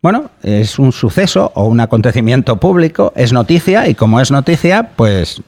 Bueno, 0.00 0.30
es 0.42 0.78
un 0.78 0.90
suceso 0.90 1.52
o 1.54 1.66
un 1.66 1.80
acontecimiento 1.80 2.56
público, 2.56 3.12
es 3.14 3.34
noticia 3.34 3.88
y 3.88 3.94
como 3.94 4.22
es 4.22 4.30
noticia, 4.30 4.92
pues 4.96 5.42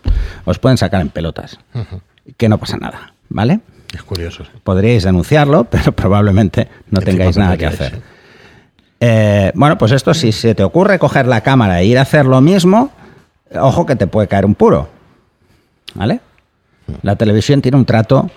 os 0.45 0.59
pueden 0.59 0.77
sacar 0.77 1.01
en 1.01 1.09
pelotas. 1.09 1.61
Que 2.37 2.51
no 2.51 2.59
pasa 2.59 2.77
nada, 2.77 3.15
¿vale? 3.31 3.61
Es 3.95 4.03
curioso. 4.03 4.45
sí. 4.45 4.51
Podríais 4.63 5.05
denunciarlo, 5.05 5.65
pero 5.71 5.93
probablemente 5.93 6.69
no 6.91 7.01
Encima 7.01 7.05
tengáis 7.05 7.39
nada 7.39 7.57
que 7.57 7.65
hacer. 7.65 8.03
Eh, 9.05 9.51
bueno, 9.57 9.77
pues 9.79 9.91
esto, 9.91 10.15
si 10.15 10.31
se 10.31 10.55
te 10.55 10.63
ocurre 10.63 11.01
coger 11.01 11.27
la 11.27 11.41
cámara 11.41 11.81
e 11.81 11.87
ir 11.87 11.99
a 11.99 12.03
hacer 12.03 12.25
lo 12.25 12.41
mismo, 12.41 12.93
ojo 13.53 13.85
que 13.85 13.97
te 13.97 14.07
puede 14.07 14.29
caer 14.29 14.47
un 14.47 14.55
puro. 14.55 14.89
¿Vale? 15.95 16.21
La 17.03 17.17
televisión 17.17 17.61
tiene 17.63 17.77
un 17.79 17.85
trato 17.85 18.31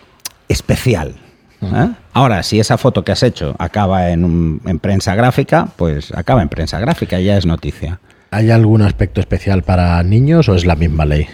especial. 0.47 1.13
¿eh? 1.61 1.89
Ahora, 2.13 2.41
si 2.41 2.59
esa 2.59 2.79
foto 2.79 3.03
que 3.03 3.11
has 3.11 3.21
hecho 3.21 3.55
acaba 3.59 4.09
en, 4.09 4.25
un- 4.25 4.61
en 4.65 4.79
prensa 4.79 5.13
gráfica, 5.13 5.67
pues 5.75 6.11
acaba 6.15 6.41
en 6.41 6.49
prensa 6.49 6.79
gráfica, 6.79 7.19
ya 7.19 7.37
es 7.37 7.45
noticia. 7.45 7.99
¿Hay 8.31 8.49
algún 8.49 8.81
aspecto 8.81 9.19
especial 9.21 9.61
para 9.61 10.01
niños 10.01 10.49
o 10.49 10.55
es 10.55 10.65
la 10.65 10.75
misma 10.75 11.05
ley? 11.05 11.27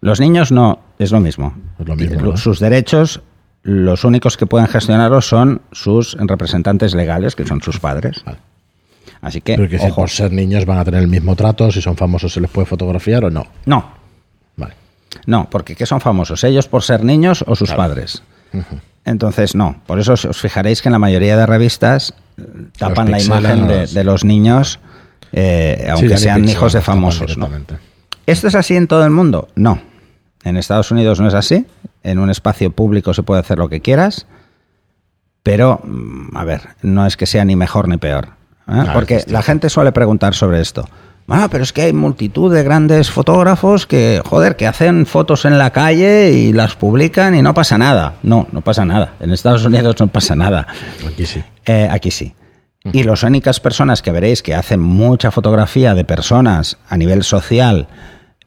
Los 0.00 0.20
niños 0.20 0.52
no, 0.52 0.78
es 1.00 1.10
lo 1.10 1.18
mismo. 1.20 1.54
Es 1.80 1.88
lo 1.88 1.96
mismo. 1.96 2.36
Sus 2.36 2.60
derechos, 2.60 3.20
los 3.64 4.04
únicos 4.04 4.36
que 4.36 4.46
pueden 4.46 4.68
gestionarlos 4.68 5.26
son 5.28 5.62
sus 5.72 6.16
representantes 6.20 6.94
legales, 6.94 7.34
que 7.34 7.44
son 7.44 7.60
sus 7.62 7.80
padres. 7.80 8.22
Vale. 8.24 8.38
Así 9.20 9.40
que, 9.40 9.56
si 9.78 9.92
por 9.92 10.10
ser 10.10 10.32
niños 10.32 10.64
van 10.66 10.78
a 10.78 10.84
tener 10.84 11.00
el 11.02 11.08
mismo 11.08 11.34
trato, 11.36 11.70
si 11.72 11.80
son 11.80 11.96
famosos 11.96 12.32
se 12.32 12.40
les 12.40 12.50
puede 12.50 12.66
fotografiar 12.66 13.24
o 13.24 13.30
no. 13.30 13.46
No, 13.64 13.92
Vale. 14.56 14.74
no, 15.26 15.48
porque 15.50 15.74
¿qué 15.74 15.86
son 15.86 16.00
famosos? 16.00 16.42
¿Ellos 16.44 16.68
por 16.68 16.82
ser 16.82 17.04
niños 17.04 17.44
o 17.46 17.54
sus 17.56 17.72
padres? 17.72 18.22
Entonces, 19.04 19.54
no. 19.54 19.80
Por 19.86 20.00
eso 20.00 20.14
os- 20.14 20.28
fijaréis 20.40 20.82
que 20.82 20.88
en 20.88 20.92
la 20.94 20.98
mayoría 20.98 21.36
de 21.36 21.46
revistas 21.46 22.14
eh, 22.38 22.42
tapan 22.78 23.10
la 23.10 23.20
imagen 23.20 23.66
de, 23.68 23.80
los- 23.82 23.94
de 23.94 24.04
los 24.04 24.24
niños, 24.24 24.80
eh, 25.32 25.88
aunque 25.90 26.16
Sí, 26.16 26.24
sean 26.24 26.48
hijos 26.48 26.72
de 26.72 26.80
famosos. 26.80 27.36
¿no? 27.38 27.48
¿Esto 28.26 28.48
es 28.48 28.54
así 28.54 28.74
en 28.76 28.86
todo 28.88 29.04
el 29.04 29.10
mundo? 29.10 29.48
No. 29.54 29.80
En 30.44 30.56
Estados 30.56 30.90
Unidos 30.90 31.20
no 31.20 31.28
es 31.28 31.34
así. 31.34 31.66
En 32.02 32.18
un 32.18 32.30
espacio 32.30 32.70
público 32.70 33.14
se 33.14 33.22
puede 33.22 33.40
hacer 33.40 33.58
lo 33.58 33.68
que 33.68 33.80
quieras. 33.80 34.26
Pero, 35.42 35.80
mm, 35.84 36.36
a 36.36 36.44
ver, 36.44 36.62
no 36.82 37.06
es 37.06 37.16
que 37.16 37.26
sea 37.26 37.44
ni 37.44 37.54
mejor 37.56 37.88
ni 37.88 37.98
peor. 37.98 38.30
¿Eh? 38.68 38.84
Porque 38.92 39.24
la 39.28 39.42
gente 39.42 39.70
suele 39.70 39.92
preguntar 39.92 40.34
sobre 40.34 40.60
esto. 40.60 40.88
Ah, 41.28 41.48
pero 41.50 41.64
es 41.64 41.72
que 41.72 41.82
hay 41.82 41.92
multitud 41.92 42.54
de 42.54 42.62
grandes 42.62 43.10
fotógrafos 43.10 43.86
que, 43.86 44.22
joder, 44.24 44.54
que 44.54 44.66
hacen 44.66 45.06
fotos 45.06 45.44
en 45.44 45.58
la 45.58 45.70
calle 45.70 46.30
y 46.30 46.52
las 46.52 46.76
publican 46.76 47.34
y 47.34 47.42
no 47.42 47.52
pasa 47.52 47.78
nada. 47.78 48.14
No, 48.22 48.46
no 48.52 48.60
pasa 48.60 48.84
nada. 48.84 49.14
En 49.18 49.32
Estados 49.32 49.64
Unidos 49.64 49.96
no 49.98 50.06
pasa 50.06 50.36
nada. 50.36 50.68
Aquí 51.06 51.26
sí. 51.26 51.42
Eh, 51.64 51.88
aquí 51.90 52.12
sí. 52.12 52.34
Y 52.92 53.02
las 53.02 53.24
únicas 53.24 53.58
personas 53.58 54.00
que 54.00 54.12
veréis 54.12 54.42
que 54.42 54.54
hacen 54.54 54.78
mucha 54.78 55.32
fotografía 55.32 55.94
de 55.94 56.04
personas 56.04 56.78
a 56.88 56.96
nivel 56.96 57.24
social 57.24 57.88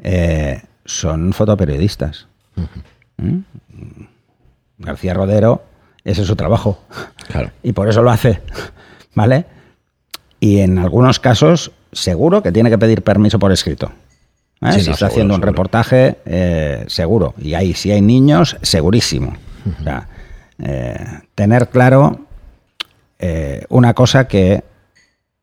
eh, 0.02 0.62
son 0.86 1.34
fotoperiodistas. 1.34 2.28
¿Mm? 3.18 3.40
García 4.78 5.14
Rodero, 5.14 5.66
ese 6.06 6.22
es 6.22 6.28
su 6.28 6.38
trabajo. 6.38 6.82
Claro. 7.28 7.52
Y 7.62 7.74
por 7.74 7.90
eso 7.90 8.02
lo 8.02 8.12
hace. 8.12 8.42
¿vale? 9.14 9.46
Y 10.40 10.60
en 10.60 10.78
algunos 10.78 11.20
casos, 11.20 11.72
seguro 11.92 12.42
que 12.42 12.52
tiene 12.52 12.70
que 12.70 12.78
pedir 12.78 13.02
permiso 13.02 13.40
por 13.40 13.52
escrito. 13.52 13.92
¿eh? 14.62 14.72
Sí, 14.72 14.82
si 14.82 14.88
no, 14.88 14.94
está 14.94 14.96
seguro, 14.96 15.08
haciendo 15.08 15.34
un 15.34 15.40
seguro. 15.40 15.52
reportaje, 15.52 16.18
eh, 16.26 16.86
seguro. 16.88 17.34
Y 17.38 17.54
ahí, 17.54 17.74
si 17.74 17.92
hay 17.92 18.02
niños, 18.02 18.58
segurísimo. 18.62 19.34
O 19.80 19.84
sea, 19.84 20.08
eh, 20.62 21.06
tener 21.36 21.70
claro 21.70 22.20
eh, 23.20 23.66
una 23.70 23.94
cosa 23.94 24.28
que 24.28 24.64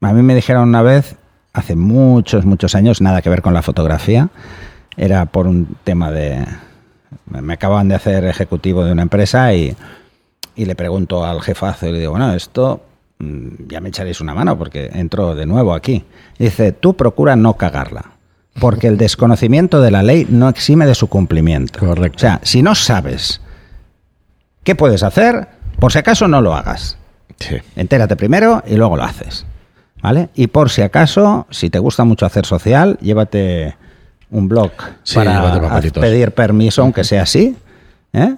a 0.01 0.13
mí 0.13 0.23
me 0.23 0.35
dijeron 0.35 0.69
una 0.69 0.83
vez, 0.83 1.17
hace 1.53 1.75
muchos, 1.77 2.45
muchos 2.45 2.75
años, 2.75 3.01
nada 3.01 3.23
que 3.23 3.31
ver 3.31 3.43
con 3.43 3.55
la 3.55 3.63
fotografía, 3.63 4.29
era 4.97 5.27
por 5.27 5.47
un 5.47 5.77
tema 5.85 6.11
de... 6.11 6.45
Me 7.27 7.55
acababan 7.55 7.89
de 7.89 7.95
hacer 7.95 8.25
ejecutivo 8.25 8.85
de 8.85 8.93
una 8.93 9.03
empresa 9.03 9.53
y, 9.53 9.77
y 10.55 10.65
le 10.65 10.75
pregunto 10.75 11.25
al 11.25 11.41
jefazo 11.41 11.87
y 11.87 11.93
le 11.93 12.01
digo, 12.01 12.13
bueno, 12.13 12.33
esto 12.35 12.83
ya 13.19 13.81
me 13.81 13.89
echaréis 13.89 14.21
una 14.21 14.35
mano 14.35 14.59
porque 14.59 14.91
entro 14.93 15.35
de 15.35 15.47
nuevo 15.47 15.75
aquí. 15.75 16.05
Dice, 16.39 16.73
tú 16.73 16.95
procura 16.95 17.37
no 17.37 17.55
cagarla, 17.55 18.13
porque 18.61 18.89
el 18.89 18.99
desconocimiento 18.99 19.81
de 19.81 19.91
la 19.91 20.03
ley 20.03 20.27
no 20.29 20.49
exime 20.49 20.87
de 20.87 20.95
su 20.95 21.09
cumplimiento. 21.09 21.79
Correcto. 21.79 22.17
O 22.17 22.21
sea, 22.21 22.41
si 22.43 22.63
no 22.63 22.75
sabes 22.75 23.41
qué 24.65 24.75
puedes 24.75 25.03
hacer, 25.03 25.49
por 25.79 25.93
si 25.93 25.99
acaso 25.99 26.29
no 26.29 26.41
lo 26.41 26.55
hagas. 26.55 26.99
Sí. 27.39 27.57
Entérate 27.75 28.17
primero 28.17 28.63
y 28.67 28.77
luego 28.77 28.97
lo 28.97 29.05
haces. 29.05 29.47
¿Vale? 30.03 30.29
Y 30.35 30.49
por 30.49 30.71
si 30.71 30.83
acaso, 30.83 31.47
si 31.51 31.71
te 31.71 31.79
gusta 31.79 32.05
mucho 32.05 32.27
hacer 32.27 32.45
social, 32.45 32.99
llévate 33.01 33.77
un 34.31 34.49
blog 34.49 34.71
Sí, 35.03 35.17
para 35.17 35.81
pedir 35.81 36.33
permiso, 36.33 36.83
aunque 36.83 37.03
sea 37.03 37.23
así, 37.23 37.57
¿eh? 38.13 38.37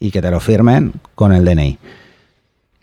y 0.00 0.10
que 0.10 0.20
te 0.20 0.30
lo 0.30 0.40
firmen 0.40 0.92
con 1.14 1.32
el 1.32 1.44
DNI. 1.44 1.78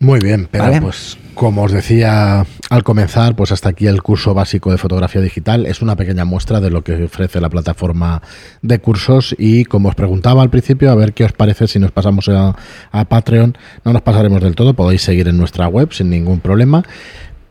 Muy 0.02 0.20
bien, 0.20 0.48
pero 0.50 0.64
Vale. 0.64 0.82
pues 0.82 1.16
como 1.36 1.62
os 1.62 1.72
decía 1.72 2.44
al 2.72 2.84
comenzar, 2.84 3.36
pues 3.36 3.52
hasta 3.52 3.70
aquí 3.70 3.86
el 3.86 4.02
curso 4.02 4.34
básico 4.34 4.72
de 4.72 4.80
fotografía 4.80 5.22
digital 5.22 5.68
es 5.68 5.84
una 5.84 5.96
pequeña 5.96 6.26
muestra 6.26 6.60
de 6.60 6.72
lo 6.72 6.84
que 6.84 7.04
ofrece 7.04 7.40
la 7.40 7.50
plataforma 7.50 8.24
de 8.64 8.80
cursos 8.80 9.36
y 9.38 9.64
como 9.66 9.90
os 9.90 9.96
preguntaba 9.96 10.42
al 10.42 10.50
principio, 10.50 10.90
a 10.90 10.96
ver 10.96 11.14
qué 11.14 11.24
os 11.24 11.34
parece 11.34 11.68
si 11.68 11.78
nos 11.78 11.92
pasamos 11.92 12.28
a, 12.30 12.56
a 12.92 13.06
Patreon. 13.06 13.56
No 13.86 13.94
nos 13.94 14.02
pasaremos 14.02 14.42
del 14.42 14.56
todo, 14.56 14.74
podéis 14.74 15.04
seguir 15.04 15.28
en 15.28 15.38
nuestra 15.38 15.68
web 15.68 15.94
sin 15.94 16.10
ningún 16.10 16.40
problema, 16.40 16.84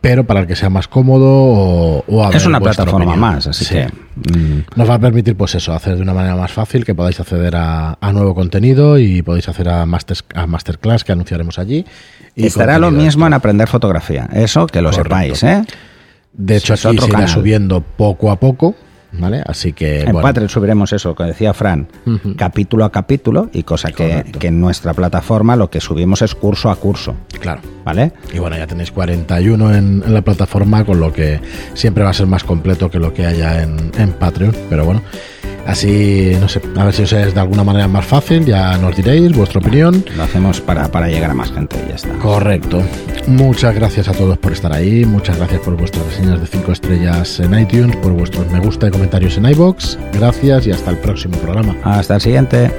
pero 0.01 0.25
para 0.25 0.39
el 0.41 0.47
que 0.47 0.55
sea 0.55 0.69
más 0.71 0.87
cómodo 0.87 1.27
o, 1.29 2.03
o 2.07 2.23
a 2.25 2.29
es 2.29 2.35
ver 2.37 2.47
una 2.47 2.59
plataforma 2.59 3.11
opinión. 3.11 3.19
más, 3.19 3.45
así 3.47 3.65
Sí. 3.65 3.75
que... 3.75 3.85
mm, 4.39 4.63
Nos 4.75 4.89
va 4.89 4.95
a 4.95 4.99
permitir, 4.99 5.35
pues 5.37 5.53
eso, 5.55 5.73
hacer 5.73 5.95
de 5.95 6.01
una 6.01 6.13
manera 6.13 6.35
más 6.35 6.51
fácil, 6.51 6.83
que 6.83 6.95
podáis 6.95 7.19
acceder 7.19 7.55
a, 7.55 7.97
a 8.01 8.11
nuevo 8.11 8.33
contenido 8.33 8.97
y 8.97 9.21
podéis 9.21 9.47
hacer 9.47 9.69
a, 9.69 9.85
masters, 9.85 10.23
a 10.33 10.47
masterclass 10.47 11.03
que 11.03 11.11
anunciaremos 11.11 11.59
allí. 11.59 11.85
Y 12.35 12.47
estará 12.47 12.79
lo 12.79 12.89
mismo 12.91 13.27
en 13.27 13.33
aprender 13.33 13.67
fotografía. 13.67 14.27
Eso 14.33 14.65
que 14.67 14.81
lo 14.81 14.89
Correcto. 14.89 15.35
sepáis, 15.35 15.43
¿eh? 15.43 15.63
De 16.33 16.55
hecho, 16.57 16.73
aquí 16.73 16.97
se 16.97 17.07
irá 17.09 17.27
subiendo 17.27 17.81
poco 17.81 18.31
a 18.31 18.37
poco, 18.39 18.73
¿vale? 19.13 19.43
Así 19.45 19.73
que, 19.73 20.01
En 20.01 20.13
bueno, 20.13 20.21
Patreon 20.21 20.49
subiremos 20.49 20.93
eso, 20.93 21.15
que 21.15 21.23
decía 21.23 21.53
Fran, 21.53 21.87
capítulo 22.37 22.85
a 22.85 22.91
capítulo, 22.91 23.49
y 23.53 23.63
cosa 23.63 23.91
que, 23.91 24.23
que 24.39 24.47
en 24.47 24.59
nuestra 24.59 24.93
plataforma 24.93 25.55
lo 25.55 25.69
que 25.69 25.81
subimos 25.81 26.21
es 26.21 26.35
curso 26.35 26.69
a 26.69 26.75
curso, 26.75 27.15
claro. 27.39 27.61
¿vale? 27.83 28.13
Y 28.33 28.39
bueno, 28.39 28.57
ya 28.57 28.67
tenéis 28.67 28.91
41 28.91 29.73
en, 29.75 30.03
en 30.05 30.13
la 30.13 30.21
plataforma, 30.21 30.85
con 30.85 30.99
lo 30.99 31.13
que 31.13 31.39
siempre 31.73 32.03
va 32.03 32.11
a 32.11 32.13
ser 32.13 32.27
más 32.27 32.43
completo 32.43 32.89
que 32.89 32.99
lo 32.99 33.13
que 33.13 33.25
haya 33.25 33.63
en, 33.63 33.91
en 33.97 34.13
Patreon. 34.13 34.55
Pero 34.69 34.85
bueno, 34.85 35.01
así, 35.65 36.35
no 36.39 36.47
sé, 36.47 36.61
a 36.77 36.85
ver 36.85 36.93
si 36.93 37.03
os 37.03 37.13
es 37.13 37.33
de 37.33 37.39
alguna 37.39 37.63
manera 37.63 37.87
más 37.87 38.05
fácil, 38.05 38.45
ya 38.45 38.77
nos 38.77 38.95
diréis 38.95 39.35
vuestra 39.35 39.59
opinión. 39.59 40.03
Lo 40.15 40.23
hacemos 40.23 40.61
para, 40.61 40.89
para 40.91 41.07
llegar 41.07 41.31
a 41.31 41.33
más 41.33 41.51
gente 41.51 41.77
y 41.85 41.89
ya 41.89 41.95
está. 41.95 42.09
Correcto. 42.19 42.81
Muchas 43.27 43.75
gracias 43.75 44.07
a 44.07 44.13
todos 44.13 44.37
por 44.37 44.51
estar 44.51 44.73
ahí. 44.73 45.05
Muchas 45.05 45.37
gracias 45.37 45.61
por 45.61 45.77
vuestras 45.77 46.05
reseñas 46.05 46.41
de 46.41 46.47
5 46.47 46.71
estrellas 46.71 47.39
en 47.39 47.57
iTunes, 47.59 47.95
por 47.97 48.13
vuestros 48.13 48.49
me 48.51 48.59
gusta 48.59 48.87
y 48.87 48.91
comentarios 48.91 49.37
en 49.37 49.45
iBox. 49.45 49.97
Gracias 50.13 50.67
y 50.67 50.71
hasta 50.71 50.91
el 50.91 50.97
próximo 50.97 51.37
programa. 51.37 51.75
Hasta 51.83 52.15
el 52.15 52.21
siguiente. 52.21 52.71